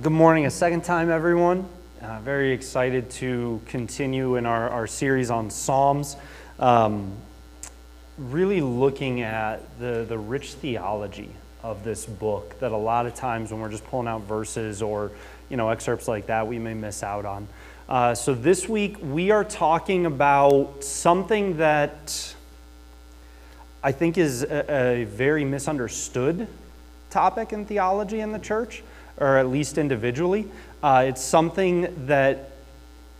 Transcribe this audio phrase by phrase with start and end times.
[0.00, 1.68] good morning, a second time, everyone.
[2.00, 6.16] Uh, very excited to continue in our, our series on Psalms.
[6.58, 7.12] Um,
[8.16, 11.28] really looking at the, the rich theology
[11.62, 15.10] of this book that a lot of times when we're just pulling out verses or
[15.50, 17.46] you know excerpts like that we may miss out on.
[17.86, 22.34] Uh, so this week we are talking about something that
[23.82, 26.46] I think is a, a very misunderstood
[27.10, 28.82] topic in theology in the church
[29.20, 30.48] or at least individually.
[30.82, 32.50] Uh, it's something that,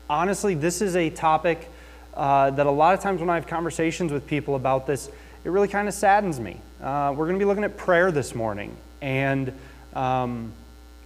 [0.08, 1.68] honestly, this is a topic
[2.14, 5.08] uh, that a lot of times when I have conversations with people about this,
[5.44, 6.58] it really kind of saddens me.
[6.82, 9.52] Uh, we're going to be looking at prayer this morning and
[9.94, 10.52] um,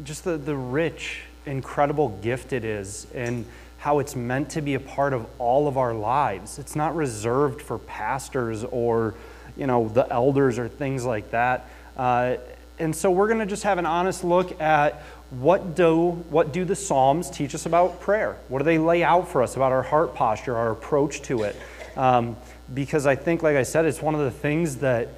[0.05, 3.45] just the, the rich, incredible gift it is and
[3.79, 6.59] how it's meant to be a part of all of our lives.
[6.59, 9.15] It's not reserved for pastors or,
[9.57, 11.69] you know, the elders or things like that.
[11.97, 12.37] Uh,
[12.79, 16.65] and so we're going to just have an honest look at what do, what do
[16.65, 18.37] the Psalms teach us about prayer?
[18.49, 21.57] What do they lay out for us about our heart posture, our approach to it?
[21.97, 22.37] Um,
[22.73, 25.09] because I think, like I said, it's one of the things that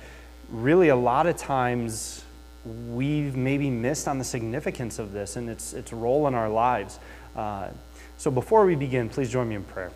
[0.51, 2.25] really a lot of times
[2.89, 6.99] we've maybe missed on the significance of this and its, its role in our lives.
[7.35, 7.69] Uh,
[8.19, 9.93] so before we begin, please join me in prayer.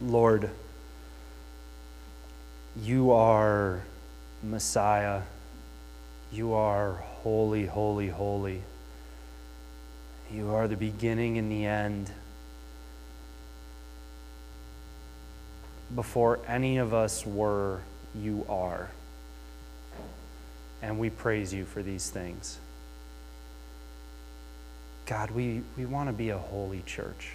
[0.00, 0.50] Lord,
[2.82, 3.82] you are
[4.42, 5.22] Messiah.
[6.30, 8.62] You are holy, holy, holy.
[10.30, 12.10] You are the beginning and the end.
[15.94, 17.80] Before any of us were,
[18.14, 18.90] you are.
[20.82, 22.58] And we praise you for these things.
[25.06, 27.32] God, we, we want to be a holy church.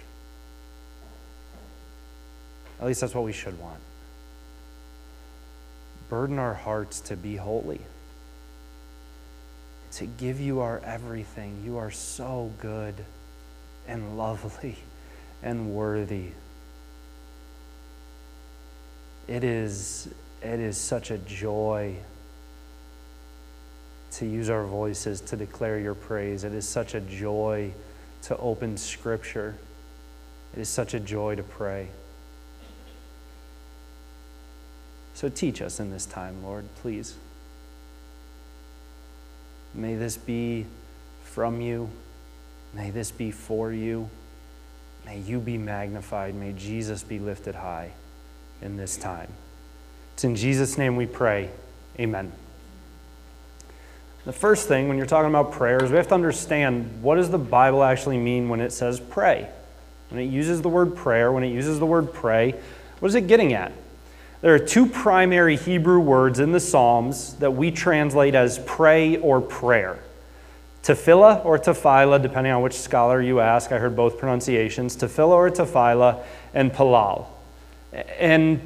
[2.80, 3.80] At least that's what we should want.
[6.08, 7.80] Burden our hearts to be holy
[9.94, 11.62] to give you our everything.
[11.64, 12.94] You are so good
[13.86, 14.76] and lovely
[15.42, 16.30] and worthy.
[19.28, 20.08] It is,
[20.42, 21.96] it is such a joy
[24.12, 26.44] to use our voices to declare your praise.
[26.44, 27.72] It is such a joy
[28.22, 29.54] to open Scripture.
[30.54, 31.88] It is such a joy to pray.
[35.14, 37.14] So teach us in this time, Lord, please.
[39.74, 40.66] May this be
[41.24, 41.90] from you.
[42.74, 44.08] May this be for you.
[45.04, 46.34] May you be magnified.
[46.34, 47.92] May Jesus be lifted high
[48.62, 49.28] in this time.
[50.14, 51.50] It's in Jesus' name we pray.
[51.98, 52.32] Amen.
[54.24, 57.38] The first thing when you're talking about prayers, we have to understand what does the
[57.38, 59.48] Bible actually mean when it says pray?
[60.08, 62.54] When it uses the word prayer, when it uses the word pray,
[63.00, 63.72] what is it getting at?
[64.44, 69.40] There are two primary Hebrew words in the Psalms that we translate as pray or
[69.40, 69.98] prayer.
[70.82, 73.72] Tefillah or tefillah, depending on which scholar you ask.
[73.72, 74.98] I heard both pronunciations.
[74.98, 76.22] Tefillah or tefillah,
[76.52, 77.34] and palal.
[78.18, 78.60] And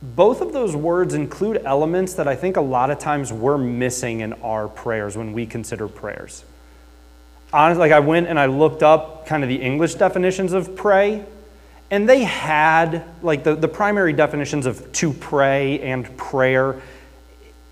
[0.00, 4.20] both of those words include elements that I think a lot of times we're missing
[4.20, 6.42] in our prayers when we consider prayers.
[7.52, 11.26] Honestly, like I went and I looked up kind of the English definitions of pray,
[11.90, 16.80] and they had, like, the, the primary definitions of to pray and prayer.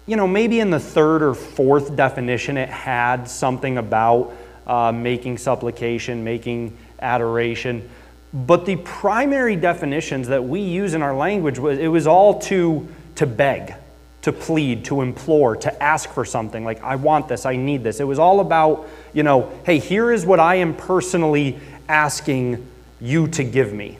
[0.06, 4.32] You know, maybe in the third or fourth definition, it had something about
[4.66, 7.88] uh, making supplication, making adoration.
[8.32, 12.86] But the primary definitions that we use in our language, was, it was all to,
[13.16, 13.74] to beg,
[14.22, 16.64] to plead, to implore, to ask for something.
[16.64, 18.00] Like, I want this, I need this.
[18.00, 21.58] It was all about, you know, hey, here is what I am personally
[21.88, 22.66] asking
[23.00, 23.98] you to give me.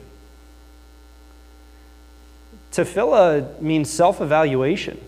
[2.75, 4.99] Tefillah means self evaluation.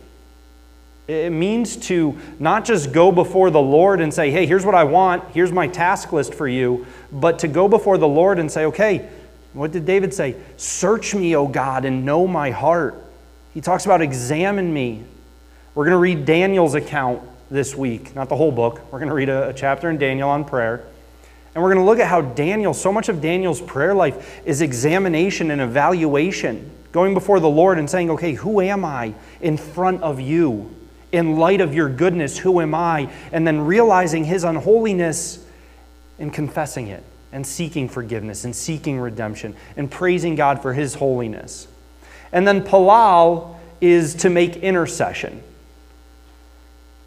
[1.08, 4.84] It means to not just go before the Lord and say, hey, here's what I
[4.84, 8.66] want, here's my task list for you, but to go before the Lord and say,
[8.66, 9.10] okay,
[9.54, 10.36] what did David say?
[10.58, 12.96] Search me, O God, and know my heart.
[13.54, 15.04] He talks about examine me.
[15.76, 18.82] We're going to read Daniel's account this week, not the whole book.
[18.92, 20.86] We're going to read a, a chapter in Daniel on prayer.
[21.56, 24.62] And we're going to look at how Daniel, so much of Daniel's prayer life is
[24.62, 30.02] examination and evaluation going before the Lord and saying, okay, who am I in front
[30.02, 30.74] of you?
[31.12, 33.10] In light of your goodness, who am I?
[33.32, 35.46] And then realizing his unholiness
[36.20, 41.68] and confessing it and seeking forgiveness and seeking redemption and praising God for his holiness.
[42.32, 45.42] And then Palal is to make intercession,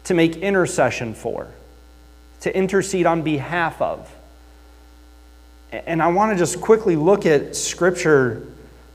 [0.05, 1.47] to make intercession for,
[2.41, 4.13] to intercede on behalf of.
[5.71, 8.47] And I want to just quickly look at scripture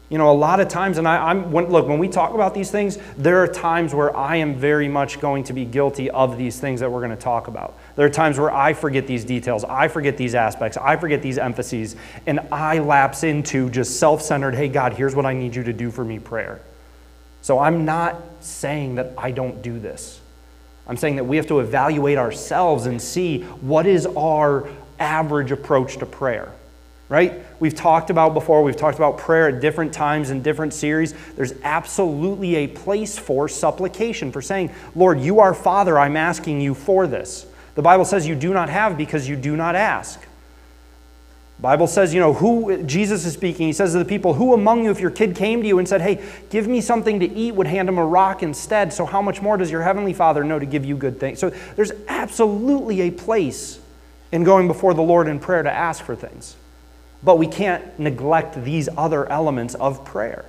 [0.08, 2.70] you know, a lot of times, and I, am look, when we talk about these
[2.70, 6.60] things, there are times where I am very much going to be guilty of these
[6.60, 7.76] things that we're going to talk about.
[7.96, 11.38] There are times where I forget these details, I forget these aspects, I forget these
[11.38, 15.64] emphases, and I lapse into just self centered, hey, God, here's what I need you
[15.64, 16.60] to do for me prayer.
[17.42, 20.20] So I'm not saying that I don't do this.
[20.86, 24.68] I'm saying that we have to evaluate ourselves and see what is our
[25.00, 26.52] average approach to prayer,
[27.08, 27.44] right?
[27.60, 31.14] We've talked about before, we've talked about prayer at different times in different series.
[31.36, 36.74] There's absolutely a place for supplication, for saying, Lord, you are Father, I'm asking you
[36.74, 37.46] for this.
[37.74, 40.20] The Bible says you do not have because you do not ask.
[41.58, 43.66] Bible says, you know, who Jesus is speaking.
[43.66, 45.88] He says to the people, "Who among you if your kid came to you and
[45.88, 48.92] said, "Hey, give me something to eat," would hand him a rock instead?
[48.92, 51.50] So how much more does your heavenly Father know to give you good things?" So
[51.74, 53.78] there's absolutely a place
[54.32, 56.56] in going before the Lord in prayer to ask for things.
[57.22, 60.44] But we can't neglect these other elements of prayer.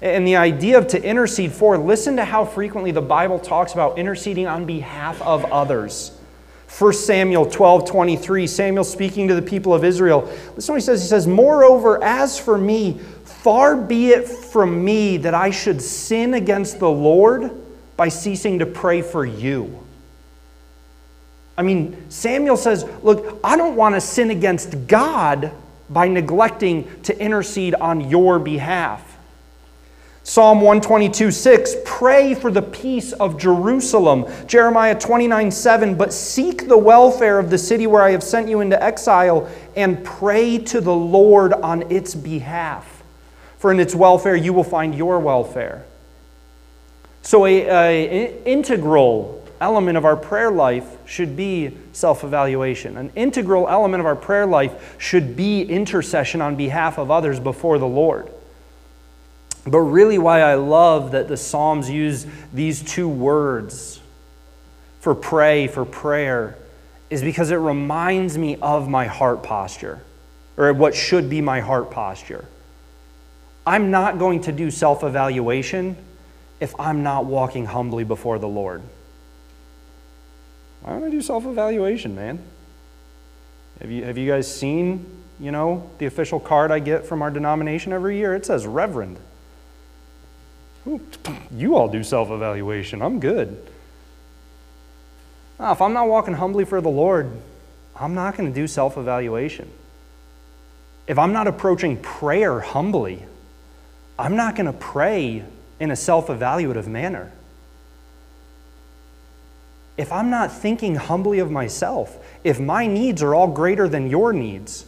[0.00, 3.98] And the idea of to intercede for, listen to how frequently the Bible talks about
[3.98, 6.12] interceding on behalf of others.
[6.78, 10.30] 1 Samuel 12 23, Samuel speaking to the people of Israel.
[10.54, 11.00] Listen what he says.
[11.00, 16.34] He says, Moreover, as for me, far be it from me that I should sin
[16.34, 17.50] against the Lord
[17.96, 19.82] by ceasing to pray for you.
[21.56, 25.52] I mean, Samuel says, Look, I don't want to sin against God
[25.88, 29.16] by neglecting to intercede on your behalf.
[30.22, 34.26] Psalm 122, 6, pray for the peace of Jerusalem.
[34.48, 38.60] Jeremiah 29, 7, but seek the welfare of the city where I have sent you
[38.60, 43.04] into exile and pray to the Lord on its behalf.
[43.58, 45.84] For in its welfare you will find your welfare.
[47.22, 52.96] So, an integral element of our prayer life should be self evaluation.
[52.96, 57.78] An integral element of our prayer life should be intercession on behalf of others before
[57.78, 58.30] the Lord.
[59.66, 64.00] But really, why I love that the Psalms use these two words
[65.00, 66.56] for pray, for prayer,
[67.10, 70.00] is because it reminds me of my heart posture,
[70.56, 72.44] or what should be my heart posture.
[73.66, 75.96] I'm not going to do self evaluation
[76.60, 78.82] if I'm not walking humbly before the Lord.
[80.86, 82.38] Why don't I do self evaluation, man?
[83.80, 85.04] Have you, have you guys seen,
[85.40, 88.36] you know, the official card I get from our denomination every year?
[88.36, 89.18] It says Reverend.
[91.50, 93.02] You all do self evaluation.
[93.02, 93.60] I'm good.
[95.58, 97.32] if I'm not walking humbly for the Lord,
[97.96, 99.68] I'm not going to do self evaluation.
[101.08, 103.24] If I'm not approaching prayer humbly,
[104.16, 105.42] I'm not going to pray
[105.80, 107.32] in a self evaluative manner.
[109.96, 114.32] If I'm not thinking humbly of myself, if my needs are all greater than your
[114.32, 114.86] needs,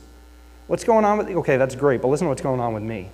[0.67, 1.39] what's going on with you?
[1.39, 3.11] okay, that's great, but listen to what's going on with me.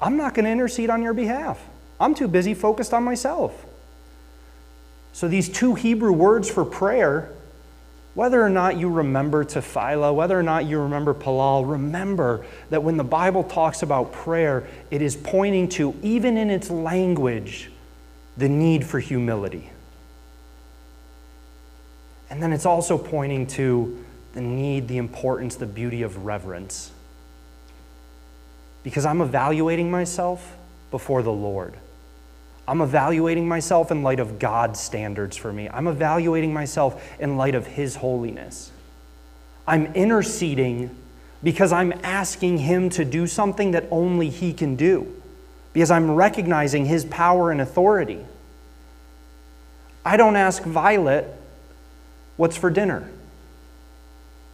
[0.00, 1.58] I'm not going to intercede on your behalf.
[1.98, 3.64] I'm too busy focused on myself.
[5.12, 7.30] So, these two Hebrew words for prayer,
[8.14, 12.98] whether or not you remember tefillah, whether or not you remember palal, remember that when
[12.98, 17.70] the Bible talks about prayer, it is pointing to, even in its language,
[18.36, 19.70] the need for humility.
[22.30, 26.90] And then it's also pointing to the need, the importance, the beauty of reverence.
[28.82, 30.56] Because I'm evaluating myself
[30.90, 31.74] before the Lord.
[32.68, 35.68] I'm evaluating myself in light of God's standards for me.
[35.68, 38.72] I'm evaluating myself in light of His holiness.
[39.66, 40.94] I'm interceding
[41.42, 45.20] because I'm asking Him to do something that only He can do,
[45.72, 48.24] because I'm recognizing His power and authority.
[50.04, 51.32] I don't ask Violet
[52.36, 53.08] what's for dinner,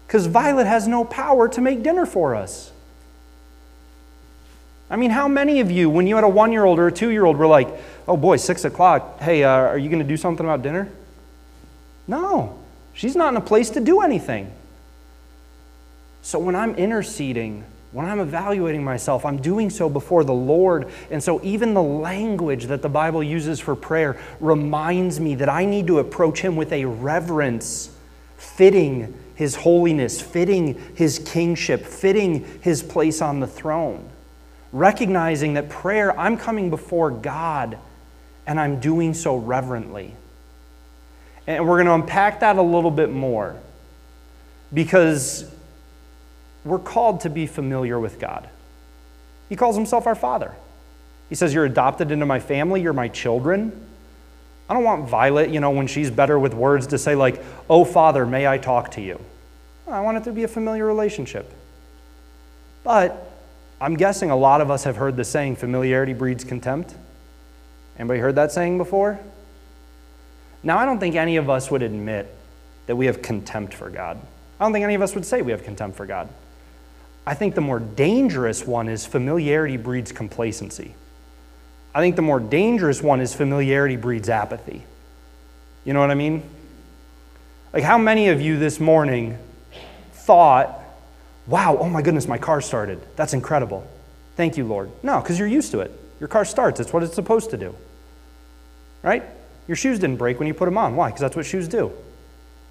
[0.07, 2.71] because Violet has no power to make dinner for us.
[4.91, 6.93] I mean, how many of you, when you had a one year old or a
[6.93, 7.69] two year old, were like,
[8.07, 10.89] oh boy, six o'clock, hey, uh, are you going to do something about dinner?
[12.07, 12.59] No,
[12.93, 14.53] she's not in a place to do anything.
[16.21, 20.89] So when I'm interceding, when I'm evaluating myself, I'm doing so before the Lord.
[21.11, 25.67] And so even the language that the Bible uses for prayer reminds me that I
[25.67, 27.95] need to approach Him with a reverence
[28.39, 34.09] fitting His holiness, fitting His kingship, fitting His place on the throne.
[34.73, 37.79] Recognizing that prayer, I'm coming before God
[38.47, 40.15] and I'm doing so reverently.
[41.47, 43.57] And we're going to unpack that a little bit more
[44.73, 45.45] because
[46.65, 48.49] we're called to be familiar with God.
[49.49, 50.55] He calls himself our Father.
[51.29, 53.87] He says, You're adopted into my family, you're my children.
[54.69, 57.85] I don't want Violet, you know, when she's better with words to say, like, Oh,
[57.85, 59.21] Father, may I talk to you?
[59.89, 61.53] I want it to be a familiar relationship.
[62.85, 63.31] But
[63.81, 66.95] I'm guessing a lot of us have heard the saying, familiarity breeds contempt.
[67.99, 69.19] Anybody heard that saying before?
[70.63, 72.33] Now, I don't think any of us would admit
[72.87, 74.19] that we have contempt for God.
[74.61, 76.29] I don't think any of us would say we have contempt for God.
[77.27, 80.95] I think the more dangerous one is familiarity breeds complacency.
[81.95, 84.85] I think the more dangerous one is familiarity breeds apathy.
[85.85, 86.43] You know what I mean?
[87.73, 89.39] Like, how many of you this morning
[90.13, 90.79] thought,
[91.47, 93.01] wow, oh my goodness, my car started.
[93.17, 93.87] That's incredible.
[94.37, 94.91] Thank you, Lord.
[95.03, 95.91] No, because you're used to it.
[96.21, 97.75] Your car starts, it's what it's supposed to do.
[99.03, 99.25] Right?
[99.67, 100.97] Your shoes didn't break when you put them on.
[100.97, 101.09] Why?
[101.09, 101.93] Because that's what shoes do.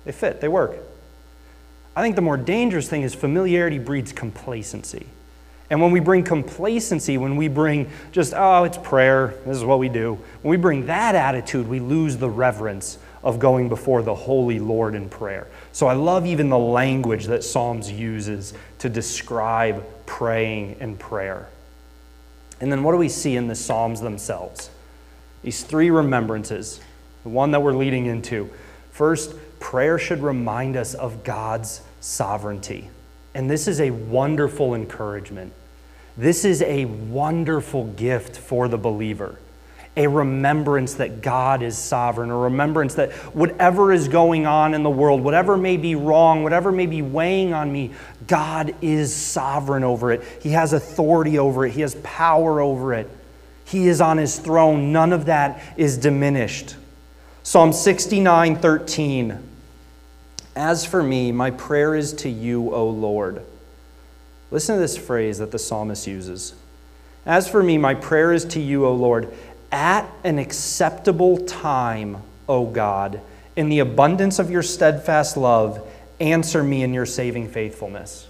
[0.05, 0.77] They fit, they work.
[1.95, 5.05] I think the more dangerous thing is familiarity breeds complacency.
[5.69, 9.79] And when we bring complacency, when we bring just, oh, it's prayer, this is what
[9.79, 14.15] we do, when we bring that attitude, we lose the reverence of going before the
[14.15, 15.47] holy Lord in prayer.
[15.71, 21.47] So I love even the language that Psalms uses to describe praying and prayer.
[22.59, 24.69] And then what do we see in the Psalms themselves?
[25.41, 26.81] These three remembrances,
[27.23, 28.49] the one that we're leading into.
[28.91, 32.89] First, prayer should remind us of God's sovereignty.
[33.33, 35.53] And this is a wonderful encouragement.
[36.17, 39.37] This is a wonderful gift for the believer.
[39.95, 44.89] A remembrance that God is sovereign, a remembrance that whatever is going on in the
[44.89, 47.91] world, whatever may be wrong, whatever may be weighing on me,
[48.27, 50.23] God is sovereign over it.
[50.41, 53.09] He has authority over it, He has power over it.
[53.65, 54.91] He is on His throne.
[54.91, 56.75] None of that is diminished.
[57.43, 59.50] Psalm 69 13.
[60.55, 63.43] As for me, my prayer is to you, O Lord.
[64.51, 66.53] Listen to this phrase that the psalmist uses.
[67.25, 69.33] As for me, my prayer is to you, O Lord,
[69.71, 72.17] at an acceptable time,
[72.49, 73.21] O God,
[73.55, 75.87] in the abundance of your steadfast love,
[76.19, 78.27] answer me in your saving faithfulness.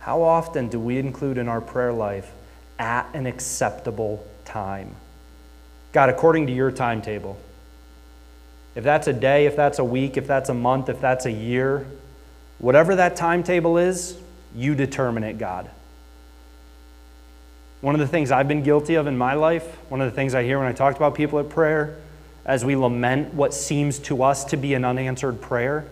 [0.00, 2.30] How often do we include in our prayer life
[2.78, 4.94] at an acceptable time?
[5.92, 7.38] God, according to your timetable.
[8.78, 11.32] If that's a day, if that's a week, if that's a month, if that's a
[11.32, 11.84] year,
[12.58, 14.18] Whatever that timetable is,
[14.54, 15.70] you determine it, God.
[17.80, 20.34] One of the things I've been guilty of in my life, one of the things
[20.34, 21.96] I hear when I talk about people at prayer,
[22.44, 25.86] as we lament what seems to us to be an unanswered prayer,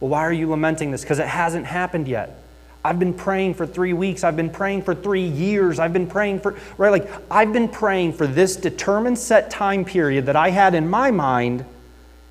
[0.00, 1.00] well, why are you lamenting this?
[1.00, 2.42] Because it hasn't happened yet.
[2.84, 4.24] I've been praying for three weeks.
[4.24, 5.78] I've been praying for three years.
[5.78, 6.90] I've been praying for, right?
[6.90, 11.10] Like, I've been praying for this determined set time period that I had in my
[11.10, 11.64] mind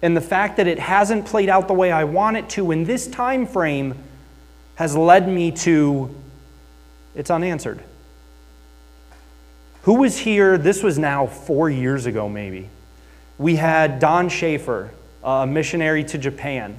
[0.04, 2.84] and the fact that it hasn't played out the way I want it to in
[2.84, 3.96] this time frame
[4.76, 6.14] has led me to
[7.16, 7.80] it's unanswered.
[9.84, 10.58] Who was here?
[10.58, 12.70] This was now four years ago, maybe.
[13.38, 14.92] We had Don Schaefer,
[15.24, 16.78] a missionary to Japan,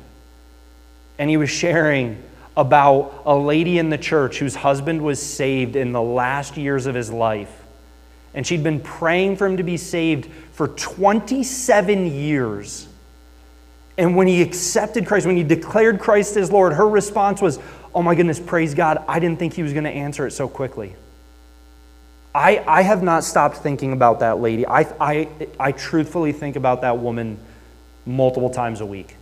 [1.19, 2.23] and he was sharing
[2.57, 6.95] about a lady in the church whose husband was saved in the last years of
[6.95, 7.63] his life.
[8.35, 12.89] And she'd been praying for him to be saved for 27 years.
[13.97, 17.59] And when he accepted Christ, when he declared Christ as Lord, her response was,
[17.95, 19.05] Oh my goodness, praise God.
[19.07, 20.97] I didn't think he was going to answer it so quickly.
[22.35, 24.67] I, I have not stopped thinking about that lady.
[24.67, 25.29] I, I,
[25.61, 27.39] I truthfully think about that woman
[28.05, 29.17] multiple times a week.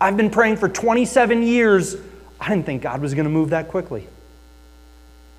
[0.00, 1.96] I've been praying for 27 years.
[2.40, 4.06] I didn't think God was going to move that quickly.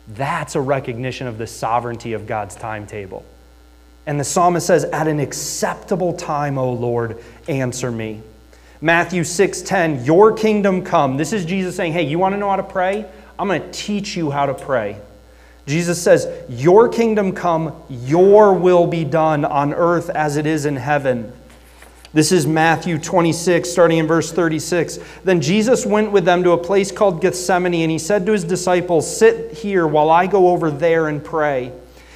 [0.09, 3.25] That's a recognition of the sovereignty of God's timetable.
[4.05, 8.21] And the psalmist says, At an acceptable time, O Lord, answer me.
[8.81, 11.17] Matthew 6:10, Your kingdom come.
[11.17, 13.05] This is Jesus saying, Hey, you want to know how to pray?
[13.37, 14.97] I'm going to teach you how to pray.
[15.67, 20.75] Jesus says, Your kingdom come, your will be done on earth as it is in
[20.75, 21.31] heaven.
[22.13, 24.99] This is Matthew 26, starting in verse 36.
[25.23, 28.43] Then Jesus went with them to a place called Gethsemane, and he said to his
[28.43, 31.71] disciples, Sit here while I go over there and pray.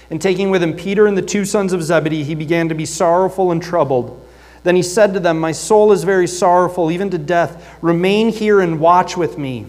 [0.09, 2.85] And taking with him Peter and the two sons of Zebedee, he began to be
[2.85, 4.21] sorrowful and troubled.
[4.63, 7.77] Then he said to them, My soul is very sorrowful, even to death.
[7.81, 9.67] Remain here and watch with me.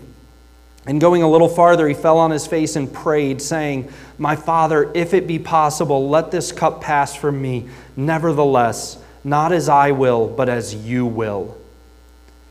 [0.87, 4.91] And going a little farther, he fell on his face and prayed, saying, My Father,
[4.95, 7.69] if it be possible, let this cup pass from me.
[7.97, 11.59] Nevertheless, not as I will, but as you will.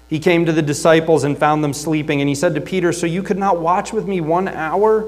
[0.08, 3.08] He came to the disciples and found them sleeping, and he said to Peter, So
[3.08, 5.08] you could not watch with me one hour?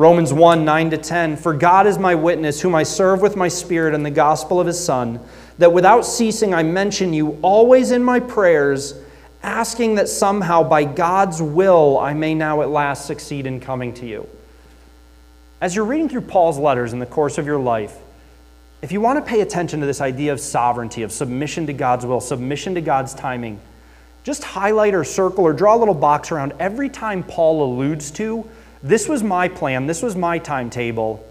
[0.00, 1.36] Romans 1 9 to 10.
[1.36, 4.66] For God is my witness, whom I serve with my spirit in the gospel of
[4.66, 5.20] his Son,
[5.58, 8.94] that without ceasing I mention you always in my prayers
[9.42, 14.06] asking that somehow by God's will I may now at last succeed in coming to
[14.06, 14.26] you.
[15.60, 17.94] As you're reading through Paul's letters in the course of your life,
[18.80, 22.06] if you want to pay attention to this idea of sovereignty, of submission to God's
[22.06, 23.60] will, submission to God's timing,
[24.24, 28.48] just highlight or circle or draw a little box around every time Paul alludes to,
[28.82, 31.26] this was my plan, this was my timetable,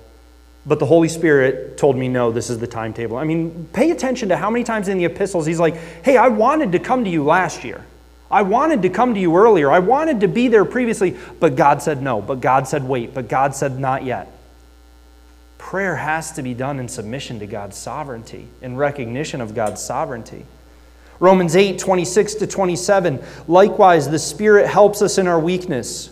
[0.65, 3.17] but the Holy Spirit told me, no, this is the timetable.
[3.17, 6.27] I mean, pay attention to how many times in the epistles he's like, hey, I
[6.27, 7.85] wanted to come to you last year.
[8.31, 9.71] I wanted to come to you earlier.
[9.71, 12.21] I wanted to be there previously, but God said no.
[12.21, 13.13] But God said wait.
[13.13, 14.31] But God said not yet.
[15.57, 20.45] Prayer has to be done in submission to God's sovereignty, in recognition of God's sovereignty.
[21.19, 23.19] Romans 8, 26 to 27.
[23.47, 26.11] Likewise, the Spirit helps us in our weakness.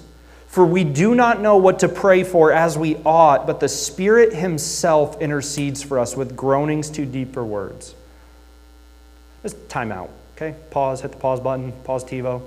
[0.58, 4.34] For we do not know what to pray for as we ought, but the Spirit
[4.34, 7.94] Himself intercedes for us with groanings too deep for words.
[9.44, 10.56] Just time out, okay?
[10.72, 12.42] Pause, hit the pause button, pause TiVo.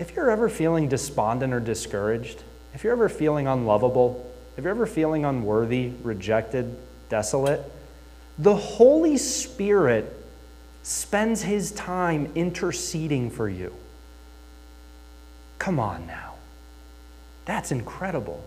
[0.00, 2.42] If you're ever feeling despondent or discouraged,
[2.74, 6.76] if you're ever feeling unlovable, if you're ever feeling unworthy, rejected,
[7.08, 7.62] desolate,
[8.40, 10.12] the Holy Spirit
[10.82, 13.72] spends his time interceding for you.
[15.60, 16.27] Come on now.
[17.48, 18.44] That's incredible.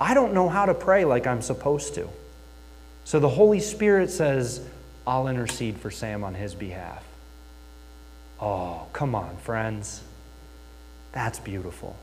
[0.00, 2.08] I don't know how to pray like I'm supposed to.
[3.02, 4.60] So the Holy Spirit says,
[5.04, 7.02] I'll intercede for Sam on his behalf.
[8.40, 10.00] Oh, come on, friends.
[11.10, 11.96] That's beautiful.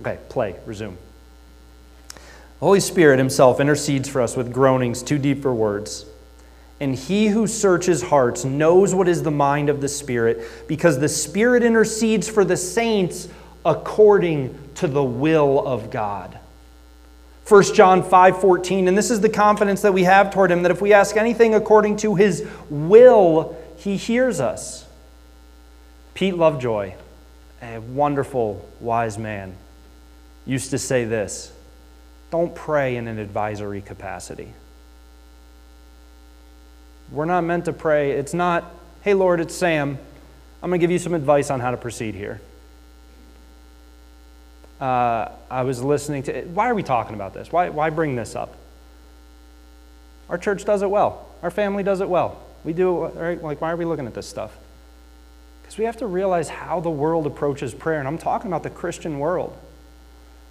[0.00, 0.96] Okay, play, resume.
[2.08, 2.18] The
[2.58, 6.06] Holy Spirit Himself intercedes for us with groanings too deep for words.
[6.80, 11.08] And He who searches hearts knows what is the mind of the Spirit, because the
[11.08, 13.28] Spirit intercedes for the saints
[13.64, 16.38] according to the will of God.
[17.46, 20.80] 1 John 5:14 and this is the confidence that we have toward him that if
[20.80, 24.86] we ask anything according to his will he hears us.
[26.14, 26.94] Pete Lovejoy,
[27.62, 29.54] a wonderful wise man,
[30.44, 31.52] used to say this
[32.30, 34.52] don't pray in an advisory capacity.
[37.10, 38.12] We're not meant to pray.
[38.12, 39.98] It's not, hey, Lord, it's Sam.
[40.62, 42.40] I'm going to give you some advice on how to proceed here.
[44.80, 47.52] Uh, I was listening to, why are we talking about this?
[47.52, 48.56] Why, why bring this up?
[50.28, 51.28] Our church does it well.
[51.42, 52.42] Our family does it well.
[52.64, 53.42] We do, it, right?
[53.42, 54.56] Like, why are we looking at this stuff?
[55.60, 57.98] Because we have to realize how the world approaches prayer.
[57.98, 59.56] And I'm talking about the Christian world.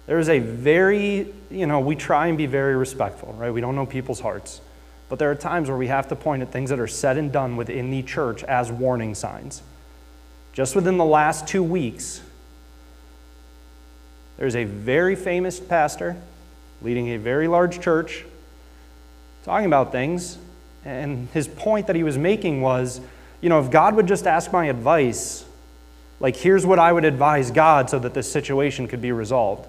[0.06, 3.50] There is a very, you know, we try and be very respectful, right?
[3.50, 4.60] We don't know people's hearts.
[5.08, 7.32] But there are times where we have to point at things that are said and
[7.32, 9.62] done within the church as warning signs.
[10.52, 12.22] Just within the last two weeks,
[14.40, 16.16] there's a very famous pastor
[16.82, 18.24] leading a very large church
[19.44, 20.38] talking about things.
[20.84, 23.00] And his point that he was making was
[23.40, 25.44] you know, if God would just ask my advice,
[26.20, 29.66] like, here's what I would advise God so that this situation could be resolved.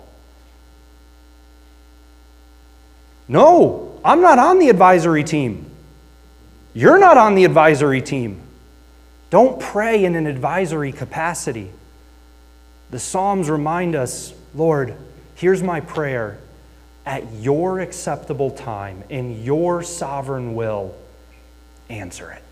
[3.28, 5.70] No, I'm not on the advisory team.
[6.74, 8.42] You're not on the advisory team.
[9.30, 11.72] Don't pray in an advisory capacity.
[12.90, 14.96] The Psalms remind us Lord,
[15.36, 16.38] here's my prayer.
[17.06, 20.96] At your acceptable time, in your sovereign will,
[21.90, 22.44] answer it.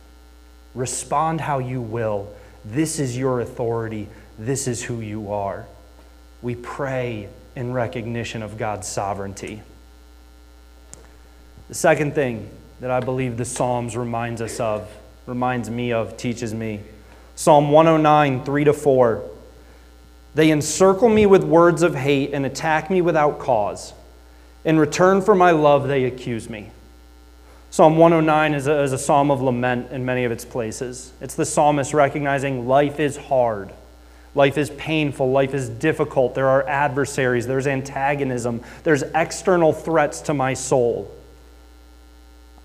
[0.73, 2.33] Respond how you will.
[2.65, 4.07] This is your authority.
[4.37, 5.67] This is who you are.
[6.41, 9.61] We pray in recognition of God's sovereignty.
[11.67, 14.89] The second thing that I believe the Psalms reminds us of,
[15.25, 16.81] reminds me of, teaches me.
[17.35, 19.28] Psalm 109, 3 to 4.
[20.35, 23.93] They encircle me with words of hate and attack me without cause.
[24.63, 26.71] In return for my love, they accuse me.
[27.71, 31.13] Psalm 109 is a, is a psalm of lament in many of its places.
[31.21, 33.71] It's the psalmist recognizing life is hard.
[34.35, 35.31] Life is painful.
[35.31, 36.35] Life is difficult.
[36.35, 37.47] There are adversaries.
[37.47, 38.63] There's antagonism.
[38.83, 41.11] There's external threats to my soul.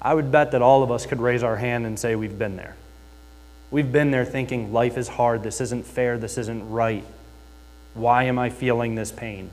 [0.01, 2.57] I would bet that all of us could raise our hand and say we've been
[2.57, 2.77] there.
[3.71, 7.05] We've been there thinking life is hard, this isn't fair, this isn't right.
[7.95, 9.51] Why am I feeling this pain?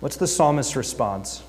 [0.00, 1.42] What's the psalmist's response?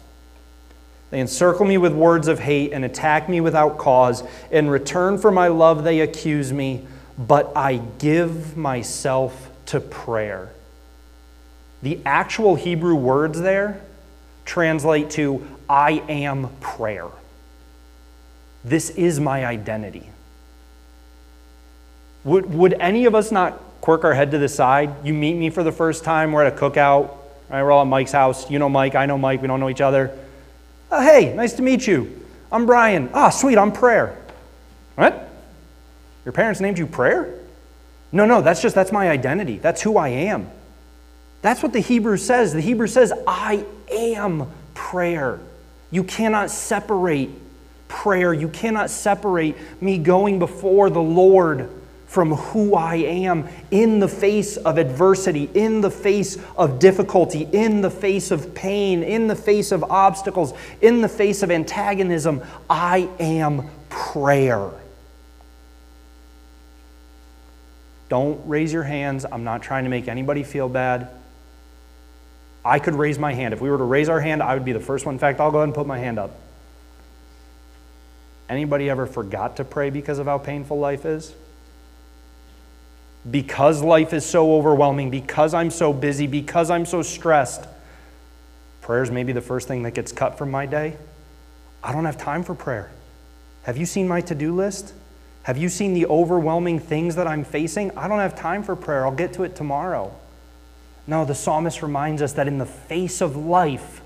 [1.11, 4.23] They encircle me with words of hate and attack me without cause.
[4.51, 6.85] In return for my love, they accuse me,
[7.17, 10.49] but I give myself to prayer.
[11.81, 13.81] The actual Hebrew words there
[14.45, 17.07] translate to I am prayer.
[18.63, 20.09] This is my identity.
[22.23, 24.93] Would, would any of us not quirk our head to the side?
[25.05, 27.15] You meet me for the first time, we're at a cookout,
[27.49, 27.63] right?
[27.63, 28.49] We're all at Mike's house.
[28.49, 30.17] You know Mike, I know Mike, we don't know each other.
[30.91, 32.25] Oh, hey, nice to meet you.
[32.51, 33.09] I'm Brian.
[33.13, 34.17] Ah, sweet, I'm Prayer.
[34.95, 35.29] What?
[36.25, 37.33] Your parents named you Prayer?
[38.11, 39.57] No, no, that's just, that's my identity.
[39.57, 40.49] That's who I am.
[41.41, 42.53] That's what the Hebrew says.
[42.53, 45.39] The Hebrew says, I am prayer.
[45.91, 47.29] You cannot separate
[47.87, 48.33] prayer.
[48.33, 51.69] You cannot separate me going before the Lord
[52.09, 57.81] from who I am in the face of adversity, in the face of difficulty, in
[57.81, 62.41] the face of pain, in the face of obstacles, in the face of antagonism.
[62.67, 64.71] I am prayer.
[68.09, 69.23] Don't raise your hands.
[69.31, 71.09] I'm not trying to make anybody feel bad.
[72.65, 73.53] I could raise my hand.
[73.53, 75.13] If we were to raise our hand, I would be the first one.
[75.13, 76.31] In fact, I'll go ahead and put my hand up.
[78.49, 81.35] Anybody ever forgot to pray because of how painful life is?
[83.29, 87.65] Because life is so overwhelming, because I'm so busy, because I'm so stressed,
[88.81, 90.97] prayers may be the first thing that gets cut from my day.
[91.83, 92.91] I don't have time for prayer.
[93.63, 94.93] Have you seen my to do list?
[95.43, 97.95] Have you seen the overwhelming things that I'm facing?
[97.97, 99.05] I don't have time for prayer.
[99.05, 100.13] I'll get to it tomorrow.
[101.07, 104.01] No, the psalmist reminds us that in the face of life,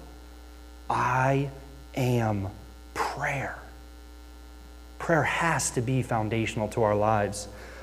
[0.89, 1.49] I
[1.95, 2.47] am
[2.93, 3.57] prayer.
[4.99, 7.47] Prayer has to be foundational to our lives.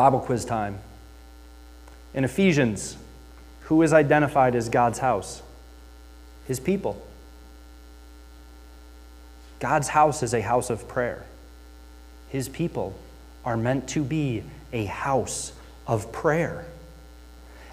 [0.00, 0.78] Bible quiz time.
[2.14, 2.96] In Ephesians,
[3.64, 5.42] who is identified as God's house?
[6.46, 7.06] His people.
[9.58, 11.26] God's house is a house of prayer.
[12.30, 12.94] His people
[13.44, 15.52] are meant to be a house
[15.86, 16.64] of prayer.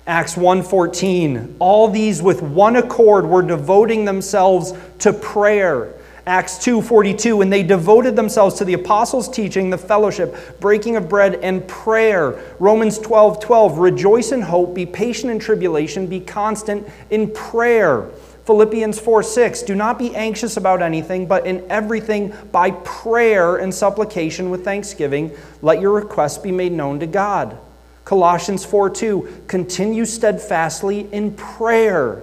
[0.06, 5.94] Acts 1:14 All these with one accord were devoting themselves to prayer
[6.28, 11.40] Acts 2:42 and they devoted themselves to the apostles' teaching, the fellowship, breaking of bread
[11.42, 12.36] and prayer.
[12.60, 18.06] Romans 12:12 12, Rejoice in hope, be patient in tribulation, be constant in prayer.
[18.46, 23.74] Philippians 4 6, do not be anxious about anything, but in everything by prayer and
[23.74, 27.58] supplication with thanksgiving, let your requests be made known to God.
[28.04, 32.22] Colossians 4 2, continue steadfastly in prayer,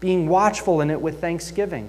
[0.00, 1.88] being watchful in it with thanksgiving.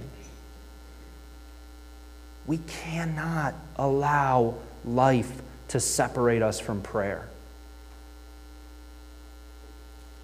[2.47, 7.27] We cannot allow life to separate us from prayer.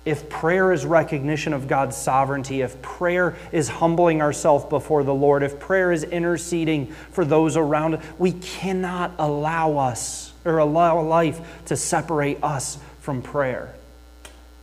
[0.03, 5.43] If prayer is recognition of God's sovereignty, if prayer is humbling ourselves before the Lord,
[5.43, 11.65] if prayer is interceding for those around us, we cannot allow us or allow life
[11.65, 13.75] to separate us from prayer.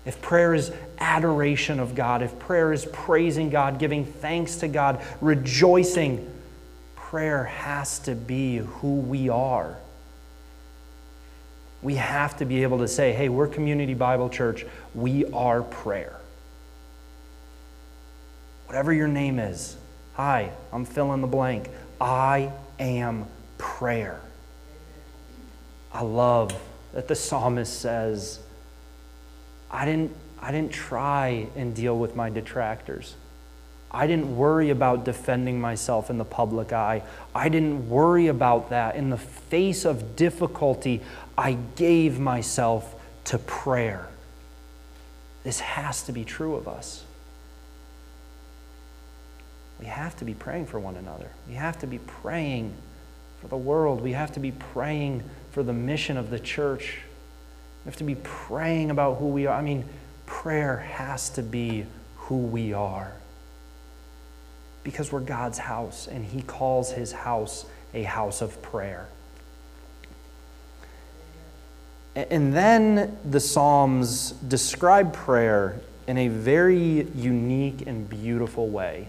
[0.04, 5.00] If prayer is adoration of God, if prayer is praising God, giving thanks to God,
[5.20, 6.28] rejoicing
[7.08, 9.78] prayer has to be who we are.
[11.80, 14.66] We have to be able to say, hey, we're Community Bible Church.
[14.94, 16.14] We are prayer.
[18.66, 19.74] Whatever your name is,
[20.12, 21.70] hi, I'm fill in the blank.
[21.98, 23.24] I am
[23.56, 24.20] prayer.
[25.90, 26.52] I love
[26.92, 28.38] that the psalmist says,
[29.70, 33.14] I didn't, I didn't try and deal with my detractors.
[33.90, 37.02] I didn't worry about defending myself in the public eye.
[37.34, 38.96] I didn't worry about that.
[38.96, 41.00] In the face of difficulty,
[41.38, 44.06] I gave myself to prayer.
[45.42, 47.04] This has to be true of us.
[49.80, 51.30] We have to be praying for one another.
[51.48, 52.74] We have to be praying
[53.40, 54.02] for the world.
[54.02, 55.22] We have to be praying
[55.52, 56.98] for the mission of the church.
[57.84, 59.56] We have to be praying about who we are.
[59.56, 59.84] I mean,
[60.26, 63.14] prayer has to be who we are
[64.88, 69.06] because we're God's house, and He calls His house a house of prayer.
[72.16, 79.08] And then the Psalms describe prayer in a very unique and beautiful way.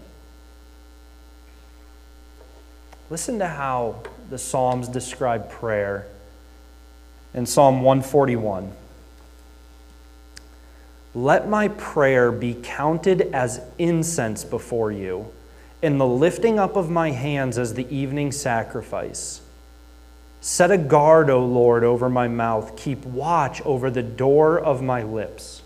[3.08, 6.06] Listen to how the Psalms describe prayer
[7.32, 8.70] in Psalm 141.
[11.14, 15.32] Let my prayer be counted as incense before you
[15.82, 19.40] in the lifting up of my hands as the evening sacrifice.
[20.40, 22.76] Set a guard, O Lord, over my mouth.
[22.76, 25.62] Keep watch over the door of my lips.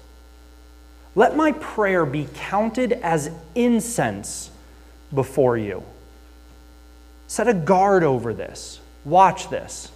[1.14, 4.50] Let my prayer be counted as incense
[5.12, 5.84] before you.
[7.28, 8.80] Set a guard over this.
[9.04, 9.90] Watch this.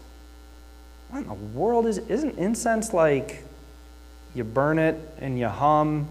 [1.10, 3.42] what in the world is isn't incense like
[4.34, 6.08] you burn it and you hum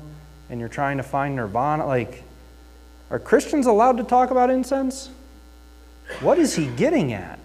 [0.49, 2.23] and you're trying to find nirvana like
[3.09, 5.09] are Christians allowed to talk about incense?
[6.19, 7.39] What is he getting at?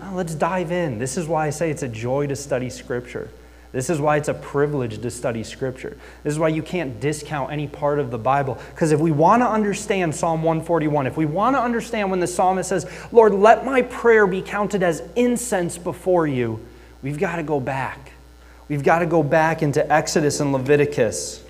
[0.00, 0.98] Well, let's dive in.
[0.98, 3.30] This is why I say it's a joy to study Scripture.
[3.72, 5.96] This is why it's a privilege to study Scripture.
[6.22, 8.58] This is why you can't discount any part of the Bible.
[8.70, 12.26] Because if we want to understand Psalm 141, if we want to understand when the
[12.26, 16.64] psalmist says, Lord, let my prayer be counted as incense before you,
[17.02, 18.12] we've got to go back.
[18.68, 21.42] We've got to go back into Exodus and Leviticus.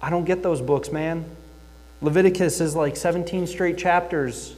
[0.00, 1.24] I don't get those books, man.
[2.04, 4.54] Leviticus is like 17 straight chapters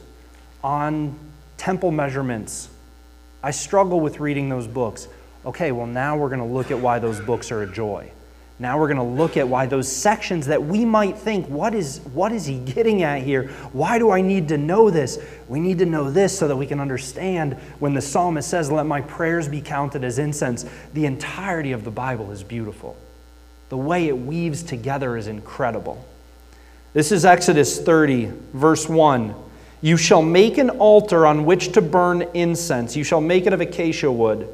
[0.65, 1.17] on
[1.55, 2.67] temple measurements.
[3.41, 5.07] I struggle with reading those books.
[5.45, 8.11] Okay, well, now we're going to look at why those books are a joy.
[8.59, 12.01] Now we're going to look at why those sections that we might think, what is,
[12.11, 13.47] what is he getting at here?
[13.71, 15.17] Why do I need to know this?
[15.47, 18.87] We need to know this so that we can understand when the psalmist says, Let
[18.87, 20.65] my prayers be counted as incense.
[20.93, 22.97] The entirety of the Bible is beautiful.
[23.69, 26.05] The way it weaves together is incredible.
[26.93, 29.35] This is Exodus 30, verse 1.
[29.81, 32.95] You shall make an altar on which to burn incense.
[32.95, 34.49] You shall make it of acacia wood.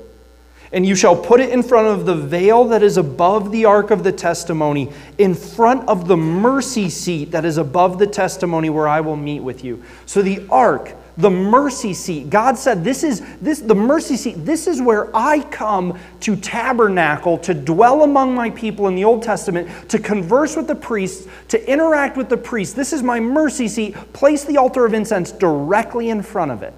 [0.72, 3.92] And you shall put it in front of the veil that is above the ark
[3.92, 8.88] of the testimony, in front of the mercy seat that is above the testimony where
[8.88, 9.84] I will meet with you.
[10.08, 12.30] So the ark the mercy seat.
[12.30, 14.46] God said, This is this the mercy seat.
[14.46, 19.22] This is where I come to tabernacle, to dwell among my people in the Old
[19.22, 22.74] Testament, to converse with the priests, to interact with the priests.
[22.74, 23.96] This is my mercy seat.
[24.14, 26.74] Place the altar of incense directly in front of it.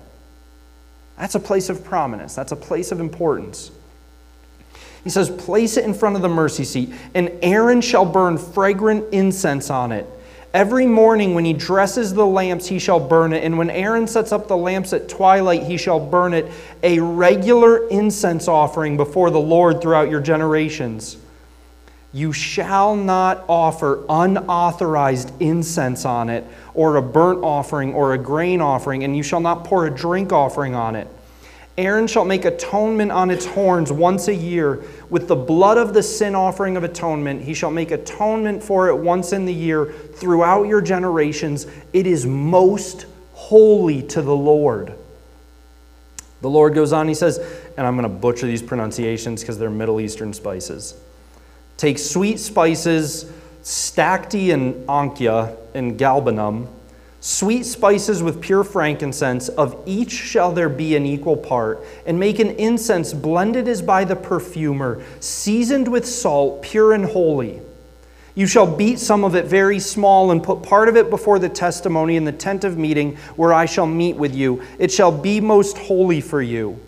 [1.17, 3.71] That's a place of prominence, that's a place of importance.
[5.05, 9.13] He says, Place it in front of the mercy seat, and Aaron shall burn fragrant
[9.13, 10.07] incense on it.
[10.55, 13.43] Every morning when he dresses the lamps, he shall burn it.
[13.43, 16.49] And when Aaron sets up the lamps at twilight, he shall burn it,
[16.81, 21.17] a regular incense offering before the Lord throughout your generations.
[22.13, 28.61] You shall not offer unauthorized incense on it, or a burnt offering, or a grain
[28.61, 31.09] offering, and you shall not pour a drink offering on it.
[31.77, 34.83] Aaron shall make atonement on its horns once a year.
[35.09, 38.95] With the blood of the sin offering of atonement, he shall make atonement for it
[38.95, 41.67] once in the year throughout your generations.
[41.91, 44.93] It is most holy to the Lord.
[46.41, 47.39] The Lord goes on, he says,
[47.75, 50.95] and I'm going to butcher these pronunciations because they're Middle Eastern spices.
[51.75, 53.29] Take sweet spices,
[53.63, 56.67] stacte and onycha and galbanum
[57.27, 62.37] Sweet spices with pure frankincense, of each shall there be an equal part, and make
[62.37, 67.61] an incense blended as by the perfumer, seasoned with salt, pure and holy.
[68.35, 71.49] You shall beat some of it very small, and put part of it before the
[71.49, 74.61] testimony in the tent of meeting, where I shall meet with you.
[74.77, 76.79] It shall be most holy for you.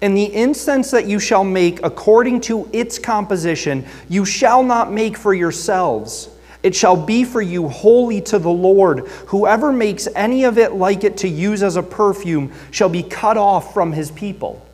[0.00, 5.18] And the incense that you shall make according to its composition, you shall not make
[5.18, 6.30] for yourselves
[6.64, 9.00] it shall be for you holy to the Lord.
[9.26, 13.36] Whoever makes any of it like it to use as a perfume shall be cut
[13.36, 14.66] off from his people.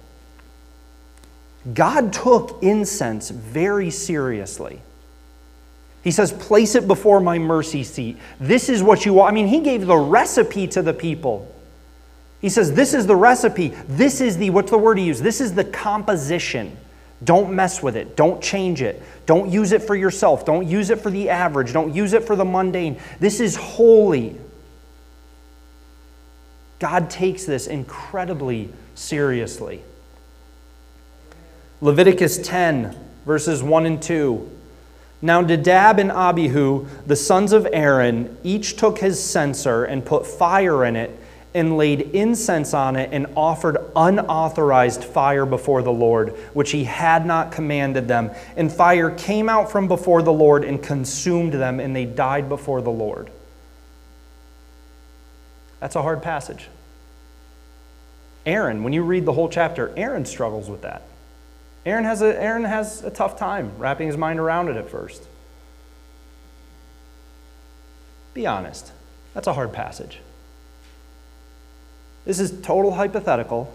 [1.74, 4.81] God took incense very seriously.
[6.05, 8.18] He says, Place it before my mercy seat.
[8.38, 9.33] This is what you want.
[9.33, 11.53] I mean, he gave the recipe to the people.
[12.40, 13.74] He says, This is the recipe.
[13.88, 15.24] This is the, what's the word he used?
[15.24, 16.76] This is the composition.
[17.23, 18.17] Don't mess with it.
[18.17, 19.03] Don't change it.
[19.27, 20.45] Don't use it for yourself.
[20.45, 21.73] Don't use it for the average.
[21.73, 22.99] Don't use it for the mundane.
[23.19, 24.37] This is holy.
[26.79, 29.83] God takes this incredibly seriously.
[31.83, 34.51] Leviticus 10, verses 1 and 2.
[35.23, 40.85] Now Nadab and Abihu, the sons of Aaron, each took his censer and put fire
[40.87, 41.20] in it
[41.53, 47.27] and laid incense on it and offered unauthorized fire before the Lord, which he had
[47.27, 48.31] not commanded them.
[48.57, 52.83] And fire came out from before the Lord and consumed them, and they died before
[52.83, 53.31] the Lord.
[55.81, 56.69] That's a hard passage.
[58.47, 61.03] Aaron, when you read the whole chapter, Aaron struggles with that.
[61.85, 65.23] Aaron has a, Aaron has a tough time wrapping his mind around it at first.
[68.35, 68.93] Be honest.
[69.35, 70.21] That's a hard passage.
[72.31, 73.75] This is total hypothetical.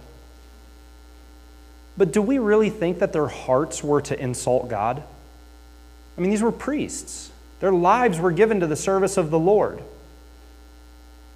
[1.97, 5.03] But do we really think that their hearts were to insult God?
[6.17, 7.33] I mean, these were priests.
[7.59, 9.83] Their lives were given to the service of the Lord.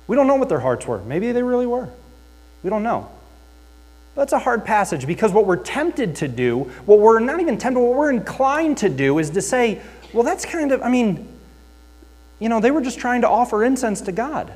[0.08, 1.00] We don't know what their hearts were.
[1.00, 1.90] Maybe they really were.
[2.64, 3.10] We don't know.
[4.16, 7.82] That's a hard passage because what we're tempted to do, what we're not even tempted,
[7.82, 9.82] what we're inclined to do is to say,
[10.14, 11.28] well, that's kind of, I mean,
[12.40, 14.54] you know, they were just trying to offer incense to God.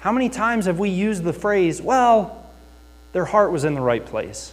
[0.00, 2.38] How many times have we used the phrase, well,
[3.12, 4.52] their heart was in the right place.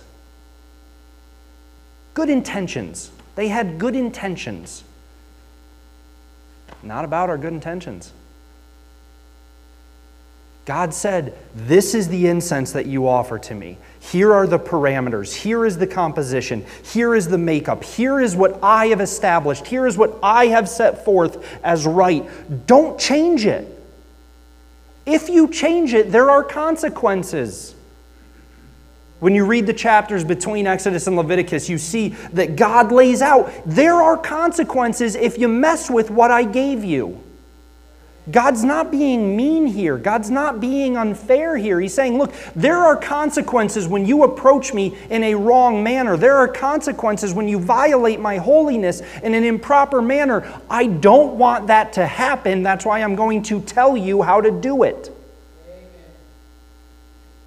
[2.13, 3.12] Good intentions.
[3.36, 4.84] They had good intentions.
[6.81, 8.12] Not about our good intentions.
[10.65, 13.77] God said, This is the incense that you offer to me.
[13.99, 15.34] Here are the parameters.
[15.34, 16.65] Here is the composition.
[16.91, 17.84] Here is the makeup.
[17.84, 19.67] Here is what I have established.
[19.67, 22.27] Here is what I have set forth as right.
[22.65, 23.74] Don't change it.
[25.05, 27.75] If you change it, there are consequences.
[29.19, 33.51] When you read the chapters between Exodus and Leviticus, you see that God lays out
[33.65, 37.23] there are consequences if you mess with what I gave you.
[38.31, 39.97] God's not being mean here.
[39.97, 41.79] God's not being unfair here.
[41.79, 46.17] He's saying, look, there are consequences when you approach me in a wrong manner.
[46.17, 50.61] There are consequences when you violate my holiness in an improper manner.
[50.69, 52.63] I don't want that to happen.
[52.63, 55.15] That's why I'm going to tell you how to do it.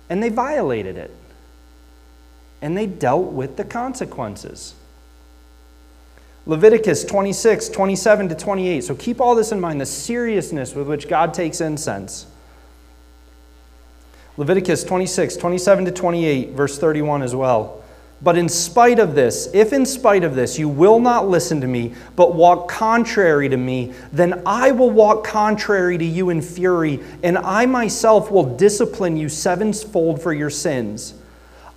[0.09, 1.11] And they violated it.
[2.63, 4.75] And they dealt with the consequences.
[6.49, 8.83] Leviticus 26, 27 to 28.
[8.83, 12.27] So keep all this in mind the seriousness with which God takes incense.
[14.39, 17.85] Leviticus 26, 27 to 28, verse 31 as well.
[18.23, 21.67] But in spite of this, if in spite of this you will not listen to
[21.67, 27.01] me, but walk contrary to me, then I will walk contrary to you in fury,
[27.23, 31.13] and I myself will discipline you sevenfold for your sins.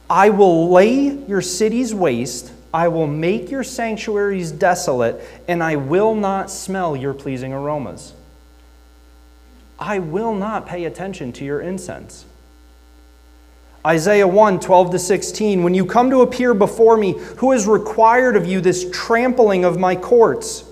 [0.10, 6.16] I will lay your cities waste I will make your sanctuaries desolate, and I will
[6.16, 8.14] not smell your pleasing aromas.
[9.78, 12.26] I will not pay attention to your incense.
[13.86, 15.64] Isaiah 1 12 to 16.
[15.64, 19.80] When you come to appear before me, who has required of you this trampling of
[19.80, 20.64] my courts?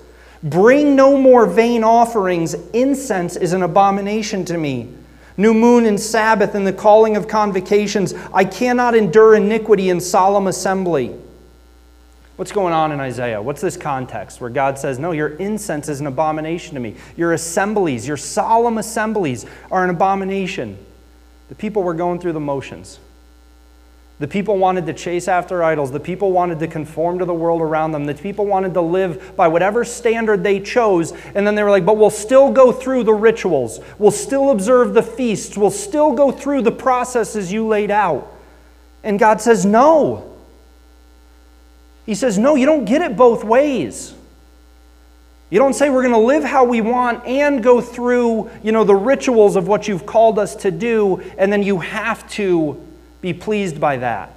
[0.43, 2.53] Bring no more vain offerings.
[2.71, 4.93] Incense is an abomination to me.
[5.37, 8.13] New moon and Sabbath and the calling of convocations.
[8.33, 11.15] I cannot endure iniquity in solemn assembly.
[12.39, 13.41] What's going on in Isaiah?
[13.41, 16.95] What's this context where God says, No, your incense is an abomination to me.
[17.17, 20.77] Your assemblies, your solemn assemblies are an abomination.
[21.49, 23.01] The people were going through the motions.
[24.19, 25.91] The people wanted to chase after idols.
[25.91, 28.05] The people wanted to conform to the world around them.
[28.05, 31.11] The people wanted to live by whatever standard they chose.
[31.35, 33.81] And then they were like, but we'll still go through the rituals.
[33.97, 35.57] We'll still observe the feasts.
[35.57, 38.33] We'll still go through the processes you laid out.
[39.03, 40.38] And God says, no.
[42.09, 44.15] He says, No, you don't get it both ways.
[45.51, 48.83] You don't say we're going to live how we want and go through, you know,
[48.83, 52.83] the rituals of what you've called us to do, and then you have to
[53.21, 54.33] be pleased by that.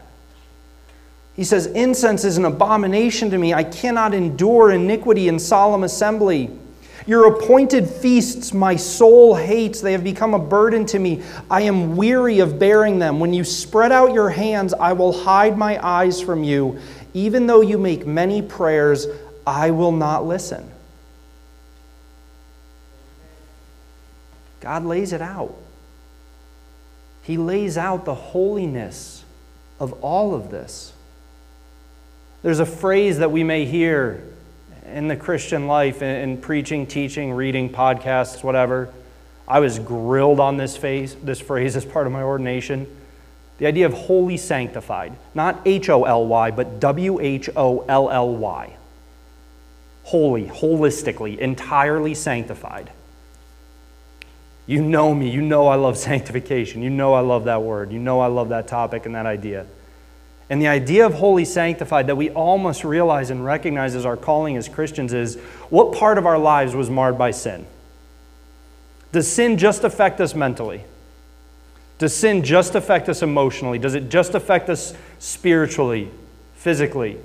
[1.35, 3.55] He says, Incense is an abomination to me.
[3.55, 6.51] I cannot endure iniquity in solemn assembly.
[7.07, 9.81] Your appointed feasts my soul hates.
[9.81, 11.23] They have become a burden to me.
[11.51, 13.19] I am weary of bearing them.
[13.19, 16.79] When you spread out your hands, I will hide my eyes from you.
[17.15, 19.07] Even though you make many prayers,
[19.47, 20.71] I will not listen.
[24.61, 25.55] God lays it out.
[27.23, 29.25] He lays out the holiness
[29.79, 30.93] of all of this.
[32.43, 34.23] There's a phrase that we may hear
[34.87, 38.93] in the Christian life, in, preaching, teaching, reading, podcasts, whatever.
[39.47, 42.87] I was grilled on this, phase, this phrase as part of my ordination.
[43.63, 48.11] The idea of wholly sanctified, not H O L Y, but W H O L
[48.11, 48.75] L Y.
[50.03, 52.91] Holy, holistically, entirely sanctified.
[54.67, 55.31] You know me.
[55.31, 56.83] You know I love sanctification.
[56.83, 57.93] You know I love that word.
[57.93, 59.67] You know I love that topic and that idea.
[60.51, 64.17] And the idea of wholly sanctified that we all must realize and recognize as our
[64.17, 65.37] calling as Christians is
[65.71, 67.65] what part of our lives was marred by sin?
[69.13, 70.83] Does sin just affect us mentally?
[71.99, 73.79] Does sin just affect us emotionally?
[73.79, 76.11] Does it just affect us spiritually,
[76.55, 77.19] physically?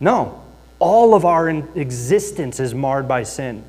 [0.00, 0.42] No.
[0.78, 3.64] All of our existence is marred by sin.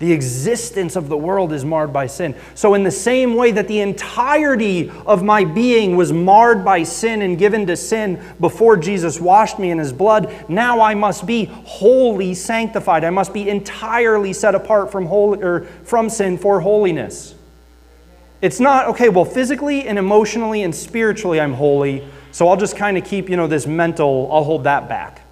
[0.00, 2.34] The existence of the world is marred by sin.
[2.54, 7.22] So, in the same way that the entirety of my being was marred by sin
[7.22, 11.44] and given to sin before Jesus washed me in his blood, now I must be
[11.44, 13.04] wholly sanctified.
[13.04, 17.34] I must be entirely set apart from, holy, or from sin for holiness.
[18.44, 22.98] It's not, okay, well, physically and emotionally and spiritually I'm holy, so I'll just kind
[22.98, 25.22] of keep, you know, this mental, I'll hold that back.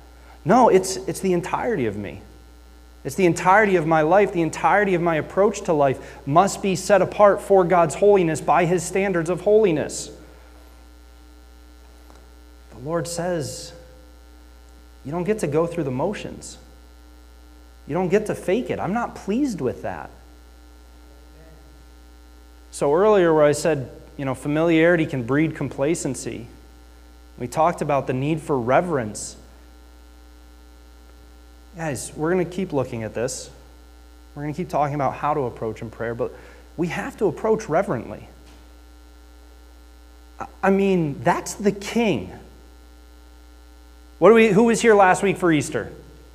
[0.47, 2.23] No, it's, it's the entirety of me.
[3.05, 6.75] It's the entirety of my life, the entirety of my approach to life must be
[6.75, 10.11] set apart for God's holiness by His standards of holiness.
[12.71, 13.75] The Lord says,
[15.05, 16.57] you don't get to go through the motions.
[17.87, 18.81] You don't get to fake it.
[18.81, 20.09] I'm not pleased with that.
[22.73, 26.49] So earlier, where I said, you know, familiarity can breed complacency,
[27.39, 29.37] We talked about the need for reverence.
[31.77, 33.51] Guys, we're going to keep looking at this.
[34.35, 36.33] We're going to keep talking about how to approach in prayer, but
[36.77, 38.29] we have to approach reverently.
[40.63, 42.33] I mean, that's the king.
[44.19, 45.93] What do we, who was here last week for Easter?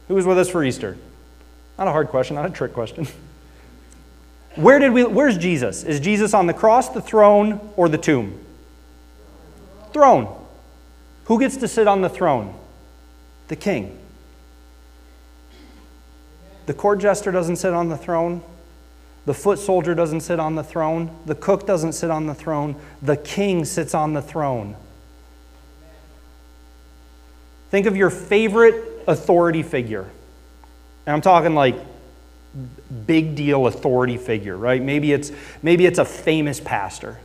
[0.08, 0.98] Who was with us for Easter?
[1.78, 3.08] Not a hard question, not a trick question.
[4.58, 5.84] Where did we, where's Jesus?
[5.84, 8.44] Is Jesus on the cross, the throne, or the tomb?
[9.94, 10.36] Throne.
[11.26, 12.58] Who gets to sit on the throne?
[13.50, 13.98] The king.
[16.66, 18.42] The court jester doesn't sit on the throne.
[19.28, 21.16] The foot soldier doesn't sit on the throne.
[21.26, 22.76] The cook doesn't sit on the throne.
[23.02, 24.76] The king sits on the throne.
[27.70, 30.10] Think of your favorite authority figure.
[31.06, 31.76] And I'm talking like
[33.06, 34.82] big deal authority figure, right?
[34.82, 35.32] Maybe it's,
[35.62, 37.18] maybe it's a famous pastor.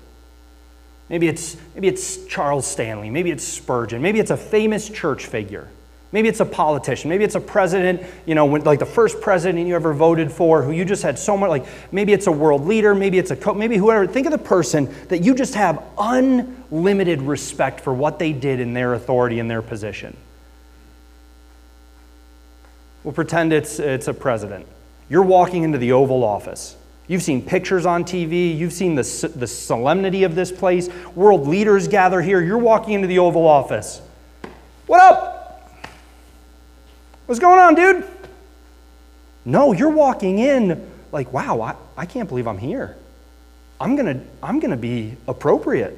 [1.08, 3.10] Maybe it's, maybe it's Charles Stanley.
[3.10, 4.00] Maybe it's Spurgeon.
[4.00, 5.68] Maybe it's a famous church figure.
[6.12, 7.08] Maybe it's a politician.
[7.08, 10.70] Maybe it's a president, you know, like the first president you ever voted for, who
[10.70, 13.54] you just had so much, like maybe it's a world leader, maybe it's a, co-
[13.54, 14.06] maybe whoever.
[14.06, 18.74] Think of the person that you just have unlimited respect for what they did in
[18.74, 20.14] their authority and their position.
[23.04, 24.66] We'll pretend it's, it's a president.
[25.12, 26.74] You're walking into the Oval Office.
[27.06, 28.56] You've seen pictures on TV.
[28.56, 29.02] You've seen the,
[29.36, 30.88] the solemnity of this place.
[31.14, 32.40] World leaders gather here.
[32.40, 34.00] You're walking into the Oval Office.
[34.86, 35.70] What up?
[37.26, 38.08] What's going on, dude?
[39.44, 42.96] No, you're walking in like, wow, I, I can't believe I'm here.
[43.82, 45.94] I'm going to I'm going to be appropriate.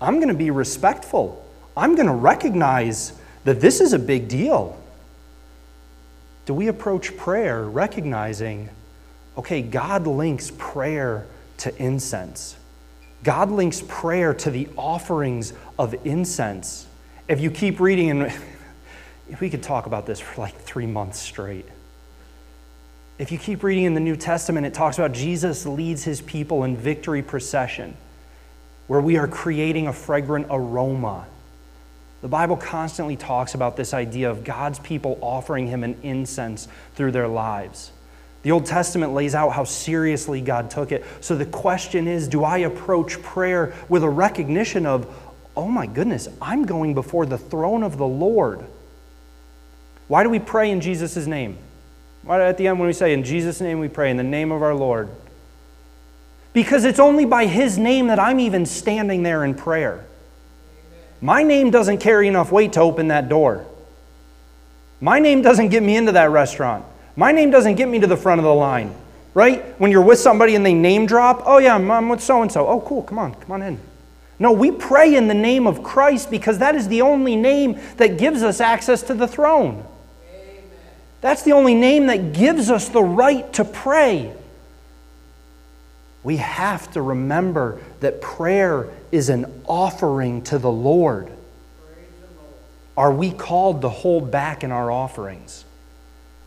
[0.00, 1.46] I'm going to be respectful.
[1.76, 3.12] I'm going to recognize
[3.44, 4.82] that this is a big deal.
[6.46, 8.70] Do we approach prayer recognizing,
[9.36, 11.26] okay, God links prayer
[11.58, 12.56] to incense?
[13.24, 16.86] God links prayer to the offerings of incense.
[17.26, 18.32] If you keep reading, and
[19.40, 21.66] we could talk about this for like three months straight.
[23.18, 26.62] If you keep reading in the New Testament, it talks about Jesus leads his people
[26.62, 27.96] in victory procession,
[28.86, 31.26] where we are creating a fragrant aroma
[32.22, 37.12] the Bible constantly talks about this idea of God's people offering Him an incense through
[37.12, 37.92] their lives.
[38.42, 41.04] The Old Testament lays out how seriously God took it.
[41.20, 45.06] So the question is do I approach prayer with a recognition of,
[45.56, 48.64] oh my goodness, I'm going before the throne of the Lord?
[50.08, 51.58] Why do we pray in Jesus' name?
[52.22, 54.52] Why at the end when we say, in Jesus' name we pray, in the name
[54.52, 55.08] of our Lord?
[56.52, 60.04] Because it's only by His name that I'm even standing there in prayer.
[61.20, 63.64] My name doesn't carry enough weight to open that door.
[65.00, 66.84] My name doesn't get me into that restaurant.
[67.16, 68.94] My name doesn't get me to the front of the line,
[69.34, 69.64] right?
[69.80, 72.66] When you're with somebody and they name drop, oh, yeah, I'm with so and so.
[72.66, 73.80] Oh, cool, come on, come on in.
[74.38, 78.18] No, we pray in the name of Christ because that is the only name that
[78.18, 79.82] gives us access to the throne.
[80.30, 80.62] Amen.
[81.22, 84.34] That's the only name that gives us the right to pray.
[86.22, 91.30] We have to remember that prayer is an offering to the Lord.
[92.96, 95.64] Are we called to hold back in our offerings?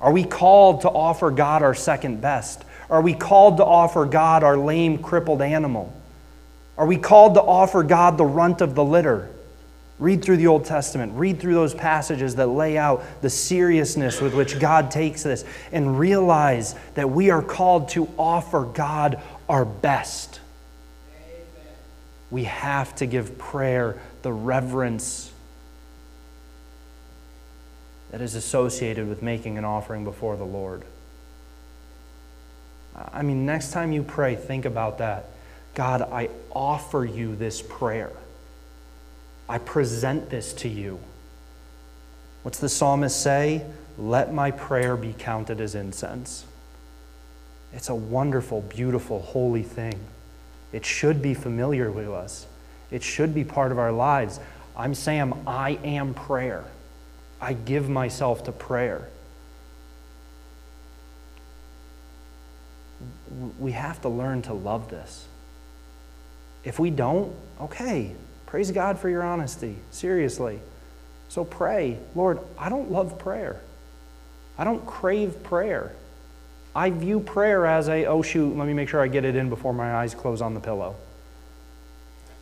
[0.02, 2.64] Are we called to offer God our second best?
[2.90, 5.94] Are we called to offer God our lame, crippled animal?
[6.78, 9.30] Are we called to offer God the runt of the litter?
[10.00, 11.14] Read through the Old Testament.
[11.16, 15.44] Read through those passages that lay out the seriousness with which God takes this
[15.74, 20.39] and realize that we are called to offer God our best.
[22.32, 25.32] We have to give prayer the reverence
[28.12, 30.84] that is associated with making an offering before the Lord.
[32.96, 35.26] I mean, next time you pray, think about that.
[35.76, 38.12] God, I offer you this prayer.
[39.48, 41.00] I present this to you.
[42.44, 43.66] What's the psalmist say?
[43.98, 46.46] Let my prayer be counted as incense.
[47.74, 50.00] It's a wonderful, beautiful, holy thing.
[50.72, 52.46] It should be familiar with us,
[52.92, 54.40] it should be part of our lives.
[54.76, 56.64] I'm Sam, I am prayer.
[57.42, 59.10] I give myself to prayer.
[63.60, 65.28] We have to learn to love this.
[66.64, 68.14] If we don't, okay,
[68.46, 69.78] praise God for your honesty.
[69.92, 70.60] Seriously.
[71.30, 73.62] So pray, Lord, I don't love prayer.
[74.58, 75.94] I don't crave prayer.
[76.76, 79.50] I view prayer as a, oh shoot, let me make sure I get it in
[79.50, 80.96] before my eyes close on the pillow.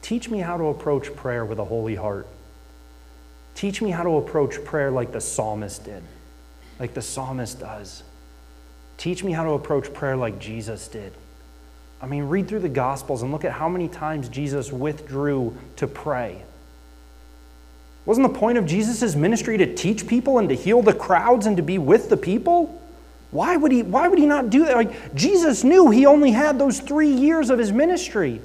[0.02, 2.28] Teach me how to approach prayer with a holy heart.
[3.56, 6.04] Teach me how to approach prayer like the psalmist did,
[6.80, 8.04] like the psalmist does.
[8.98, 11.14] Teach me how to approach prayer like Jesus did.
[12.02, 15.88] I mean, read through the Gospels and look at how many times Jesus withdrew to
[15.88, 16.44] pray.
[18.06, 21.58] Wasn't the point of Jesus' ministry to teach people and to heal the crowds and
[21.58, 22.82] to be with the people?
[23.32, 24.76] Why would he, why would he not do that?
[24.76, 28.42] Like, Jesus knew he only had those three years of his ministry.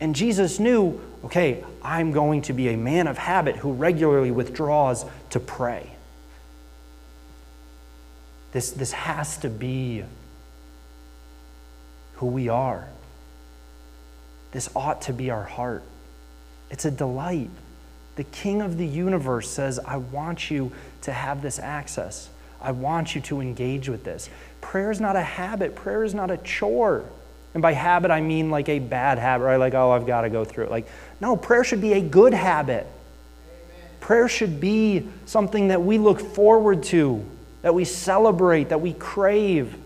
[0.00, 5.04] And Jesus knew, okay, I'm going to be a man of habit who regularly withdraws
[5.30, 5.90] to pray.
[8.52, 10.04] This, this has to be
[12.14, 12.88] who we are.
[14.52, 15.82] This ought to be our heart.
[16.70, 17.50] It's a delight.
[18.16, 20.72] The King of the universe says, I want you
[21.02, 22.28] to have this access.
[22.60, 24.28] I want you to engage with this.
[24.60, 27.04] Prayer is not a habit, prayer is not a chore.
[27.52, 29.56] And by habit, I mean like a bad habit, right?
[29.56, 30.70] Like, oh, I've got to go through it.
[30.70, 30.86] Like,
[31.20, 32.86] no, prayer should be a good habit.
[33.98, 37.24] Prayer should be something that we look forward to,
[37.62, 39.76] that we celebrate, that we crave.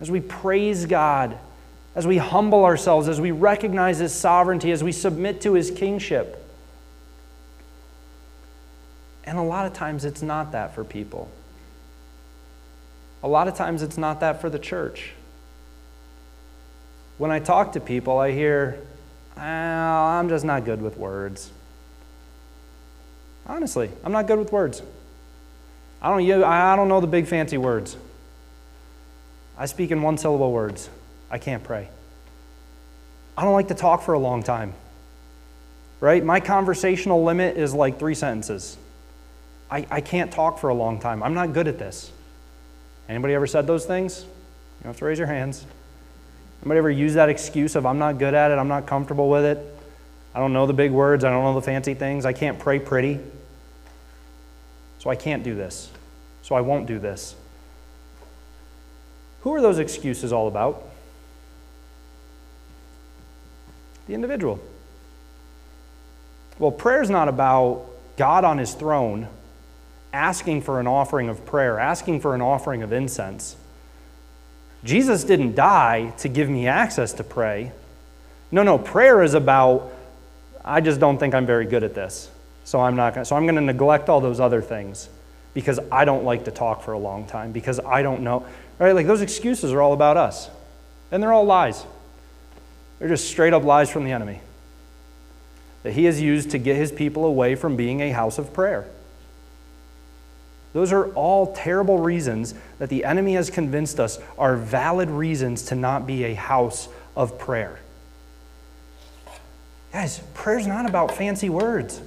[0.00, 1.36] As we praise God,
[1.94, 6.42] as we humble ourselves, as we recognize His sovereignty, as we submit to His kingship.
[9.24, 11.30] And a lot of times it's not that for people.
[13.26, 15.10] A lot of times it's not that for the church.
[17.18, 18.78] When I talk to people, I hear,
[19.36, 21.50] oh, I'm just not good with words.
[23.44, 24.80] Honestly, I'm not good with words.
[26.00, 27.96] I don't, I don't know the big fancy words.
[29.58, 30.88] I speak in one syllable words.
[31.28, 31.88] I can't pray.
[33.36, 34.72] I don't like to talk for a long time.
[35.98, 36.24] Right?
[36.24, 38.76] My conversational limit is like three sentences.
[39.68, 41.24] I, I can't talk for a long time.
[41.24, 42.12] I'm not good at this.
[43.08, 44.22] Anybody ever said those things?
[44.22, 45.64] You don't have to raise your hands.
[46.62, 49.44] Anybody ever use that excuse of I'm not good at it, I'm not comfortable with
[49.44, 49.58] it,
[50.34, 52.78] I don't know the big words, I don't know the fancy things, I can't pray
[52.78, 53.20] pretty,
[54.98, 55.90] so I can't do this,
[56.42, 57.36] so I won't do this.
[59.42, 60.82] Who are those excuses all about?
[64.08, 64.58] The individual.
[66.58, 67.86] Well, prayer is not about
[68.16, 69.28] God on his throne
[70.16, 73.56] asking for an offering of prayer, asking for an offering of incense.
[74.82, 77.72] Jesus didn't die to give me access to pray.
[78.50, 79.92] No, no, prayer is about,
[80.64, 82.30] I just don't think I'm very good at this.
[82.64, 85.08] So I'm not to, so I'm going to neglect all those other things
[85.54, 88.46] because I don't like to talk for a long time, because I don't know.
[88.78, 88.94] Right?
[88.94, 90.50] Like those excuses are all about us.
[91.10, 91.84] And they're all lies.
[92.98, 94.40] They're just straight up lies from the enemy
[95.82, 98.88] that he has used to get his people away from being a house of prayer.
[100.76, 105.74] Those are all terrible reasons that the enemy has convinced us are valid reasons to
[105.74, 107.78] not be a house of prayer.
[109.90, 112.02] Guys, prayer's not about fancy words.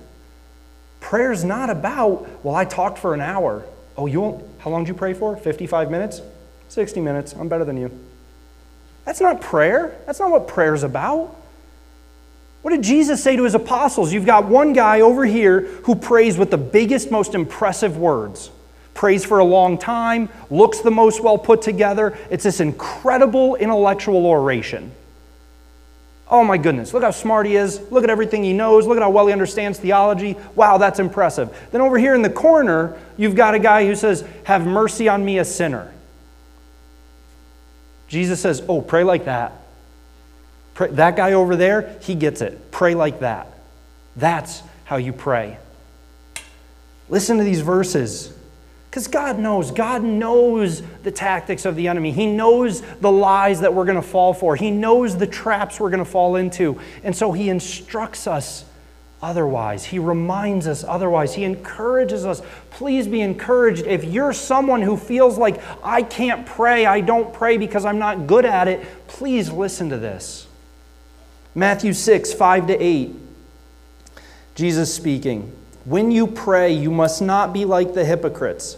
[1.00, 3.66] Prayer's not about, well, I talked for an hour.
[3.98, 5.36] Oh, you won't, how long did you pray for?
[5.36, 6.22] 55 minutes?
[6.68, 7.34] 60 minutes.
[7.34, 7.90] I'm better than you.
[9.04, 9.98] That's not prayer.
[10.06, 11.36] That's not what prayer's about.
[12.62, 14.14] What did Jesus say to his apostles?
[14.14, 18.52] You've got one guy over here who prays with the biggest, most impressive words
[19.00, 22.18] prays for a long time, looks the most well put together.
[22.30, 24.92] It's this incredible intellectual oration.
[26.28, 27.80] Oh my goodness, look how smart he is.
[27.92, 28.86] Look at everything he knows.
[28.86, 30.36] Look at how well he understands theology.
[30.54, 31.58] Wow, that's impressive.
[31.72, 35.24] Then over here in the corner, you've got a guy who says, Have mercy on
[35.24, 35.94] me, a sinner.
[38.10, 39.54] Jesus says, Oh, pray like that.
[40.74, 40.90] Pray.
[40.90, 42.70] That guy over there, he gets it.
[42.70, 43.48] Pray like that.
[44.18, 45.58] That's how you pray.
[47.08, 48.34] Listen to these verses.
[48.90, 49.70] Because God knows.
[49.70, 52.12] God knows the tactics of the enemy.
[52.12, 54.56] He knows the lies that we're going to fall for.
[54.56, 56.80] He knows the traps we're going to fall into.
[57.04, 58.66] And so He instructs us
[59.22, 59.86] otherwise.
[59.86, 61.36] He reminds us otherwise.
[61.36, 62.42] He encourages us.
[62.72, 63.86] Please be encouraged.
[63.86, 68.28] If you're someone who feels like, I can't pray, I don't pray because I'm not
[68.28, 70.48] good at it, please listen to this.
[71.54, 73.16] Matthew 6, 5 to 8.
[74.56, 75.56] Jesus speaking.
[75.86, 78.78] When you pray, you must not be like the hypocrites,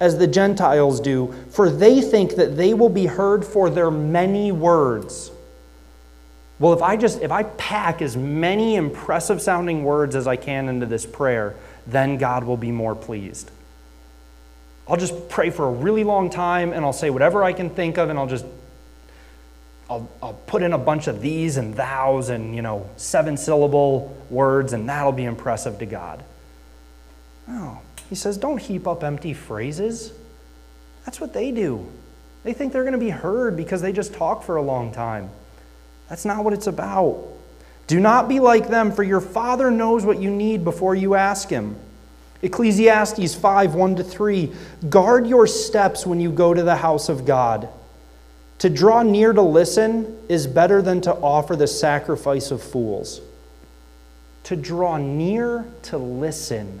[0.00, 4.50] as the Gentiles do, for they think that they will be heard for their many
[4.50, 5.30] words.
[6.58, 10.68] Well, if I just if I pack as many impressive sounding words as I can
[10.68, 11.54] into this prayer,
[11.86, 13.50] then God will be more pleased.
[14.88, 17.96] I'll just pray for a really long time and I'll say whatever I can think
[17.96, 18.44] of and I'll just
[19.88, 24.16] I'll, I'll put in a bunch of these and thous and you know seven syllable
[24.30, 26.22] words and that'll be impressive to God.
[27.46, 27.80] No.
[28.10, 30.12] He says, don't heap up empty phrases.
[31.06, 31.88] That's what they do.
[32.42, 35.30] They think they're going to be heard because they just talk for a long time.
[36.08, 37.24] That's not what it's about.
[37.86, 41.48] Do not be like them, for your Father knows what you need before you ask
[41.48, 41.76] Him.
[42.42, 44.52] Ecclesiastes 5 1 to 3.
[44.88, 47.68] Guard your steps when you go to the house of God.
[48.58, 53.20] To draw near to listen is better than to offer the sacrifice of fools.
[54.44, 56.80] To draw near to listen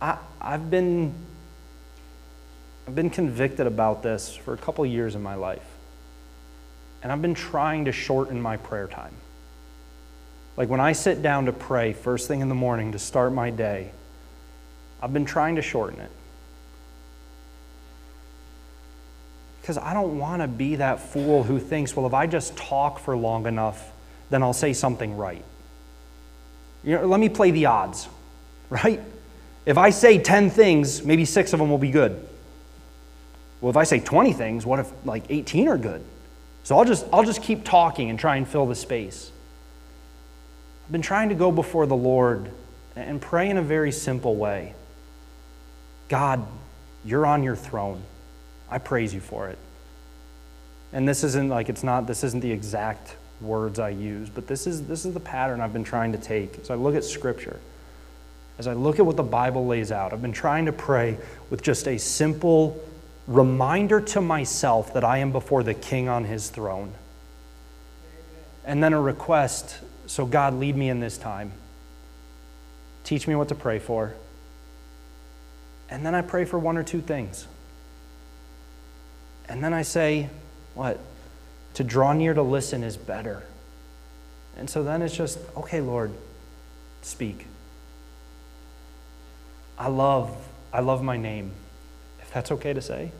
[0.00, 1.12] I, have been,
[2.86, 5.66] I've been convicted about this for a couple years in my life.
[7.02, 9.14] And I've been trying to shorten my prayer time.
[10.56, 13.50] Like when I sit down to pray first thing in the morning to start my
[13.50, 13.92] day,
[15.02, 16.10] I've been trying to shorten it.
[19.60, 22.98] Because I don't want to be that fool who thinks, well, if I just talk
[22.98, 23.90] for long enough,
[24.28, 25.44] then I'll say something right.
[26.82, 28.08] You know, let me play the odds,
[28.70, 29.00] right?
[29.66, 32.26] If I say 10 things, maybe six of them will be good.
[33.60, 36.02] Well, if I say 20 things, what if like 18 are good?
[36.64, 39.30] So I'll just, I'll just keep talking and try and fill the space.
[40.86, 42.50] I've been trying to go before the Lord
[42.96, 44.74] and pray in a very simple way
[46.08, 46.44] God,
[47.04, 48.02] you're on your throne.
[48.68, 49.58] I praise you for it.
[50.92, 54.66] And this isn't like it's not, this isn't the exact words I use, but this
[54.66, 56.64] is, this is the pattern I've been trying to take.
[56.64, 57.60] So I look at Scripture,
[58.60, 61.16] as I look at what the Bible lays out, I've been trying to pray
[61.48, 62.78] with just a simple
[63.26, 66.92] reminder to myself that I am before the king on his throne.
[68.66, 71.52] And then a request so, God, lead me in this time.
[73.02, 74.12] Teach me what to pray for.
[75.88, 77.46] And then I pray for one or two things.
[79.48, 80.28] And then I say,
[80.74, 81.00] what?
[81.74, 83.42] To draw near to listen is better.
[84.58, 86.12] And so then it's just, okay, Lord,
[87.00, 87.46] speak.
[89.80, 90.36] I love,
[90.74, 91.52] I love my name
[92.20, 93.10] if that's okay to say.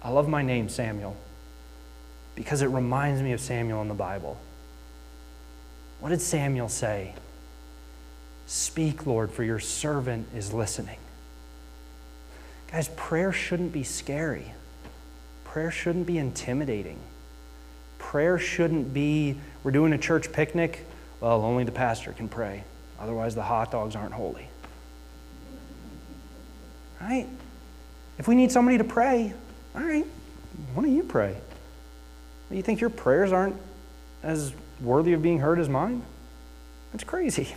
[0.00, 1.14] I love my name, Samuel,
[2.34, 4.38] because it reminds me of Samuel in the Bible.
[6.00, 7.14] What did Samuel say?
[8.46, 10.98] Speak, Lord, for your servant is listening.
[12.72, 14.52] Guys, prayer shouldn't be scary.
[15.44, 16.98] Prayer shouldn't be intimidating.
[17.98, 20.86] Prayer shouldn't be, we're doing a church picnic.
[21.20, 22.64] Well, only the pastor can pray.
[22.98, 24.48] Otherwise, the hot dogs aren't holy.
[27.00, 27.26] Right?
[28.18, 29.32] If we need somebody to pray,
[29.74, 30.06] all right,
[30.74, 31.36] why don't you pray?
[32.50, 33.56] You think your prayers aren't
[34.22, 36.02] as worthy of being heard as mine?
[36.92, 37.54] That's crazy.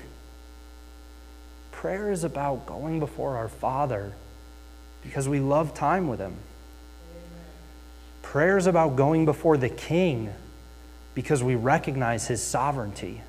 [1.72, 4.14] Prayer is about going before our Father
[5.02, 6.36] because we love time with Him.
[8.22, 10.32] Prayer is about going before the King
[11.16, 13.22] because we recognize His sovereignty.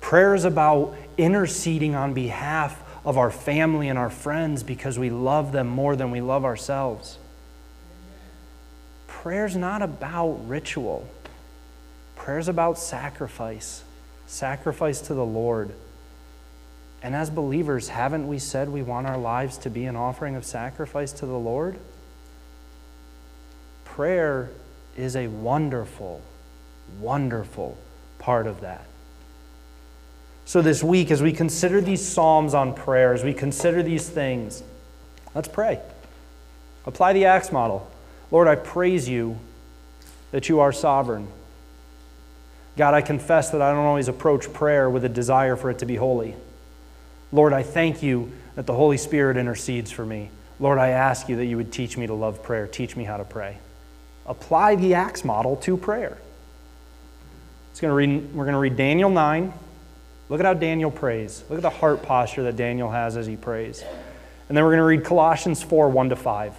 [0.00, 5.52] Prayer is about interceding on behalf of our family and our friends because we love
[5.52, 7.18] them more than we love ourselves.
[9.06, 11.08] Prayer's not about ritual.
[12.16, 13.82] Prayer's about sacrifice,
[14.26, 15.72] sacrifice to the Lord.
[17.02, 20.44] And as believers, haven't we said we want our lives to be an offering of
[20.44, 21.78] sacrifice to the Lord?
[23.84, 24.50] Prayer
[24.96, 26.20] is a wonderful,
[27.00, 27.78] wonderful
[28.18, 28.84] part of that.
[30.48, 34.62] So, this week, as we consider these Psalms on prayer, as we consider these things,
[35.34, 35.78] let's pray.
[36.86, 37.86] Apply the Acts model.
[38.30, 39.38] Lord, I praise you
[40.30, 41.28] that you are sovereign.
[42.78, 45.84] God, I confess that I don't always approach prayer with a desire for it to
[45.84, 46.34] be holy.
[47.30, 50.30] Lord, I thank you that the Holy Spirit intercedes for me.
[50.58, 52.66] Lord, I ask you that you would teach me to love prayer.
[52.66, 53.58] Teach me how to pray.
[54.24, 56.16] Apply the Acts model to prayer.
[57.70, 59.52] It's going to read, we're going to read Daniel 9.
[60.28, 61.42] Look at how Daniel prays.
[61.48, 63.82] Look at the heart posture that Daniel has as he prays.
[64.48, 66.54] And then we're going to read Colossians 4 1 to 5.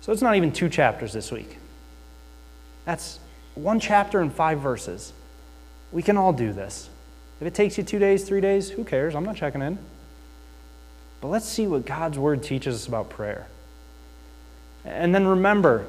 [0.00, 1.58] So it's not even two chapters this week.
[2.84, 3.18] That's
[3.56, 5.12] one chapter and five verses.
[5.90, 6.88] We can all do this.
[7.40, 9.14] If it takes you two days, three days, who cares?
[9.14, 9.78] I'm not checking in.
[11.20, 13.46] But let's see what God's word teaches us about prayer.
[14.84, 15.86] And then remember,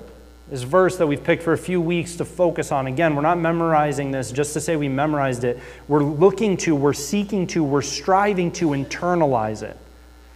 [0.50, 2.88] this verse that we've picked for a few weeks to focus on.
[2.88, 5.60] Again, we're not memorizing this just to say we memorized it.
[5.88, 9.78] We're looking to, we're seeking to, we're striving to internalize it.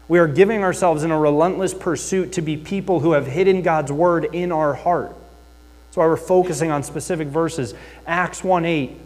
[0.09, 3.93] We are giving ourselves in a relentless pursuit to be people who have hidden God's
[3.93, 5.16] word in our heart.
[5.86, 7.74] That's why we're focusing on specific verses.
[8.05, 8.97] Acts 1 8.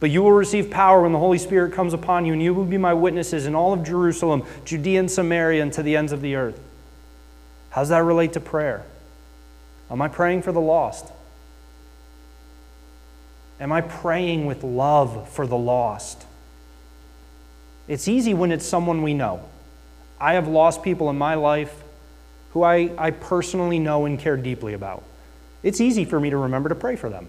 [0.00, 2.64] But you will receive power when the Holy Spirit comes upon you, and you will
[2.64, 6.20] be my witnesses in all of Jerusalem, Judea and Samaria, and to the ends of
[6.22, 6.58] the earth.
[7.70, 8.84] How does that relate to prayer?
[9.90, 11.10] Am I praying for the lost?
[13.58, 16.24] Am I praying with love for the lost?
[17.88, 19.42] It's easy when it's someone we know.
[20.20, 21.82] I have lost people in my life
[22.52, 25.02] who I, I personally know and care deeply about.
[25.62, 27.28] It's easy for me to remember to pray for them.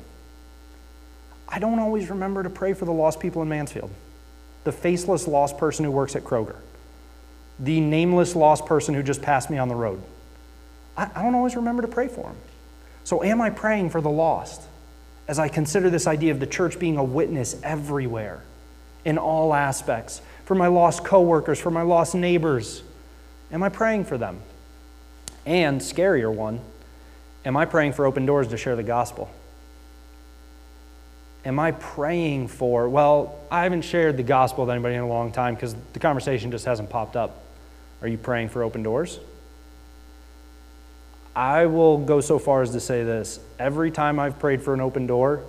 [1.48, 3.92] I don't always remember to pray for the lost people in Mansfield,
[4.64, 6.56] the faceless lost person who works at Kroger,
[7.60, 10.02] the nameless lost person who just passed me on the road.
[10.96, 12.36] I, I don't always remember to pray for them.
[13.04, 14.62] So, am I praying for the lost
[15.28, 18.42] as I consider this idea of the church being a witness everywhere,
[19.06, 20.22] in all aspects?
[20.46, 22.84] For my lost coworkers, for my lost neighbors,
[23.52, 24.42] am I praying for them?
[25.46, 26.60] And, scarier one,
[27.46, 29.30] am I praying for open doors to share the gospel?
[31.46, 32.88] am I praying for?
[32.88, 36.52] Well, I haven't shared the gospel with anybody in a long time because the conversation
[36.52, 37.44] just hasn't popped up.
[38.02, 39.20] Are you praying for open doors?
[41.36, 44.82] I will go so far as to say this every time I've prayed for an
[44.82, 45.44] open door,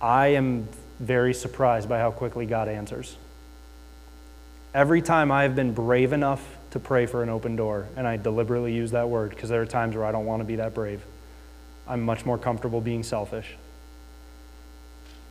[0.00, 0.68] I am
[1.00, 3.16] very surprised by how quickly God answers.
[4.74, 8.16] Every time I have been brave enough to pray for an open door, and I
[8.16, 10.74] deliberately use that word because there are times where I don't want to be that
[10.74, 11.02] brave,
[11.86, 13.56] I'm much more comfortable being selfish.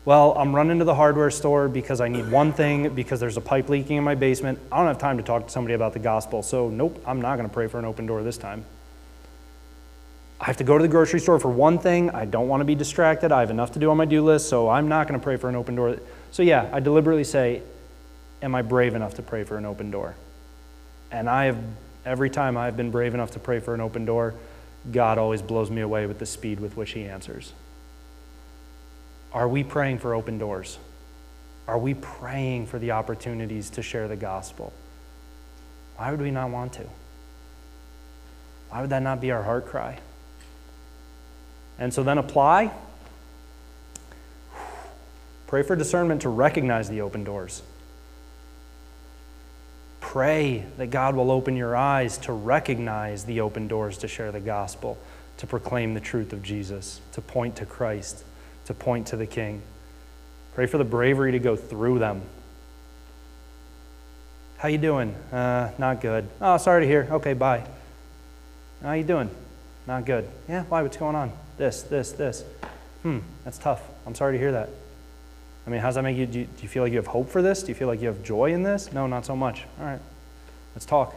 [0.04, 3.42] Well, I'm running to the hardware store because I need one thing, because there's a
[3.42, 4.58] pipe leaking in my basement.
[4.72, 7.36] I don't have time to talk to somebody about the gospel, so nope, I'm not
[7.36, 8.66] going to pray for an open door this time.
[10.40, 12.12] I have to go to the grocery store for one thing.
[12.12, 13.32] I don't want to be distracted.
[13.32, 15.36] I have enough to do on my do list, so I'm not going to pray
[15.36, 15.98] for an open door.
[16.32, 17.64] So, yeah, I deliberately say,
[18.42, 20.16] Am I brave enough to pray for an open door?
[21.12, 21.58] And I have,
[22.06, 24.36] every time I've been brave enough to pray for an open door,
[24.92, 27.52] God always blows me away with the speed with which He answers.
[29.34, 30.78] Are we praying for open doors?
[31.68, 34.72] Are we praying for the opportunities to share the gospel?
[35.98, 36.86] Why would we not want to?
[38.70, 40.00] Why would that not be our heart cry?
[41.80, 42.72] And so then apply.
[45.48, 47.62] Pray for discernment to recognize the open doors.
[50.02, 54.40] Pray that God will open your eyes to recognize the open doors to share the
[54.40, 54.98] gospel,
[55.38, 58.24] to proclaim the truth of Jesus, to point to Christ
[58.68, 59.62] to point to the King.
[60.54, 62.22] Pray for the bravery to go through them.
[64.58, 65.14] How you doing?
[65.32, 66.28] Uh, not good.
[66.42, 67.08] Oh, sorry to hear.
[67.12, 67.64] Okay, bye.
[68.84, 69.30] How you doing?
[69.88, 70.28] Not good.
[70.50, 70.82] Yeah, why?
[70.82, 71.32] What's going on?
[71.58, 72.44] This, this, this.
[73.04, 73.82] Hmm, that's tough.
[74.06, 74.70] I'm sorry to hear that.
[75.66, 76.26] I mean, how does that make you?
[76.26, 76.46] Do, you?
[76.46, 77.62] do you feel like you have hope for this?
[77.62, 78.94] Do you feel like you have joy in this?
[78.94, 79.66] No, not so much.
[79.80, 80.00] All right,
[80.76, 81.14] let's talk.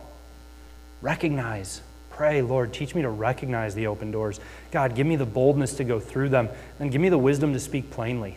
[1.03, 1.83] Recognize
[2.21, 4.41] pray, Lord, teach me to recognize the open doors.
[4.73, 7.59] God, give me the boldness to go through them, and give me the wisdom to
[7.59, 8.37] speak plainly.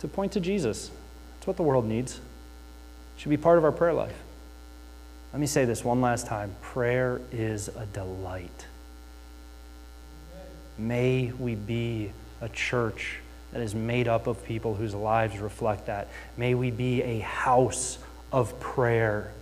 [0.00, 0.90] To point to Jesus.
[1.36, 2.16] That's what the world needs.
[2.16, 2.20] It
[3.16, 4.12] should be part of our prayer life.
[5.32, 8.66] Let me say this one last time prayer is a delight.
[10.78, 13.18] May we be a church
[13.52, 16.08] that is made up of people whose lives reflect that.
[16.36, 17.98] May we be a house
[18.32, 19.32] of prayer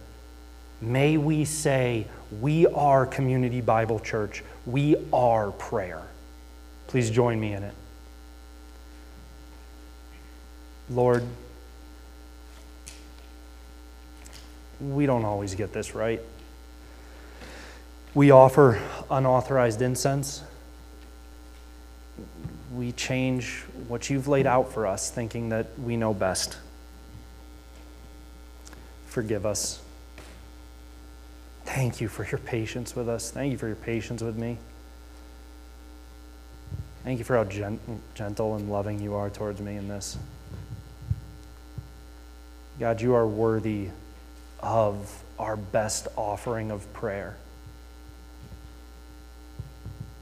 [0.83, 2.09] May we say,
[2.41, 4.43] We are Community Bible Church.
[4.67, 6.03] We are prayer.
[6.89, 7.75] Please join me in it.
[10.91, 11.23] Lord,
[14.81, 16.21] we don't always get this right.
[18.13, 20.43] We offer unauthorized incense.
[22.75, 26.57] We change what you've laid out for us, thinking that we know best.
[29.07, 29.81] Forgive us.
[31.65, 33.31] Thank you for your patience with us.
[33.31, 34.59] Thank you for your patience with me.
[37.05, 37.81] Thank you for how gent-
[38.15, 40.17] gentle and loving you are towards me in this.
[42.79, 43.89] God, you are worthy
[44.61, 47.37] of our best offering of prayer.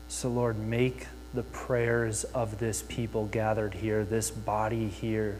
[0.09, 5.39] So, Lord, make the prayers of this people gathered here, this body here,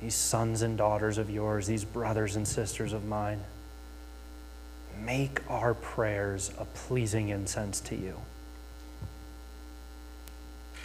[0.00, 3.40] these sons and daughters of yours, these brothers and sisters of mine
[5.04, 8.14] make our prayers a pleasing incense to you.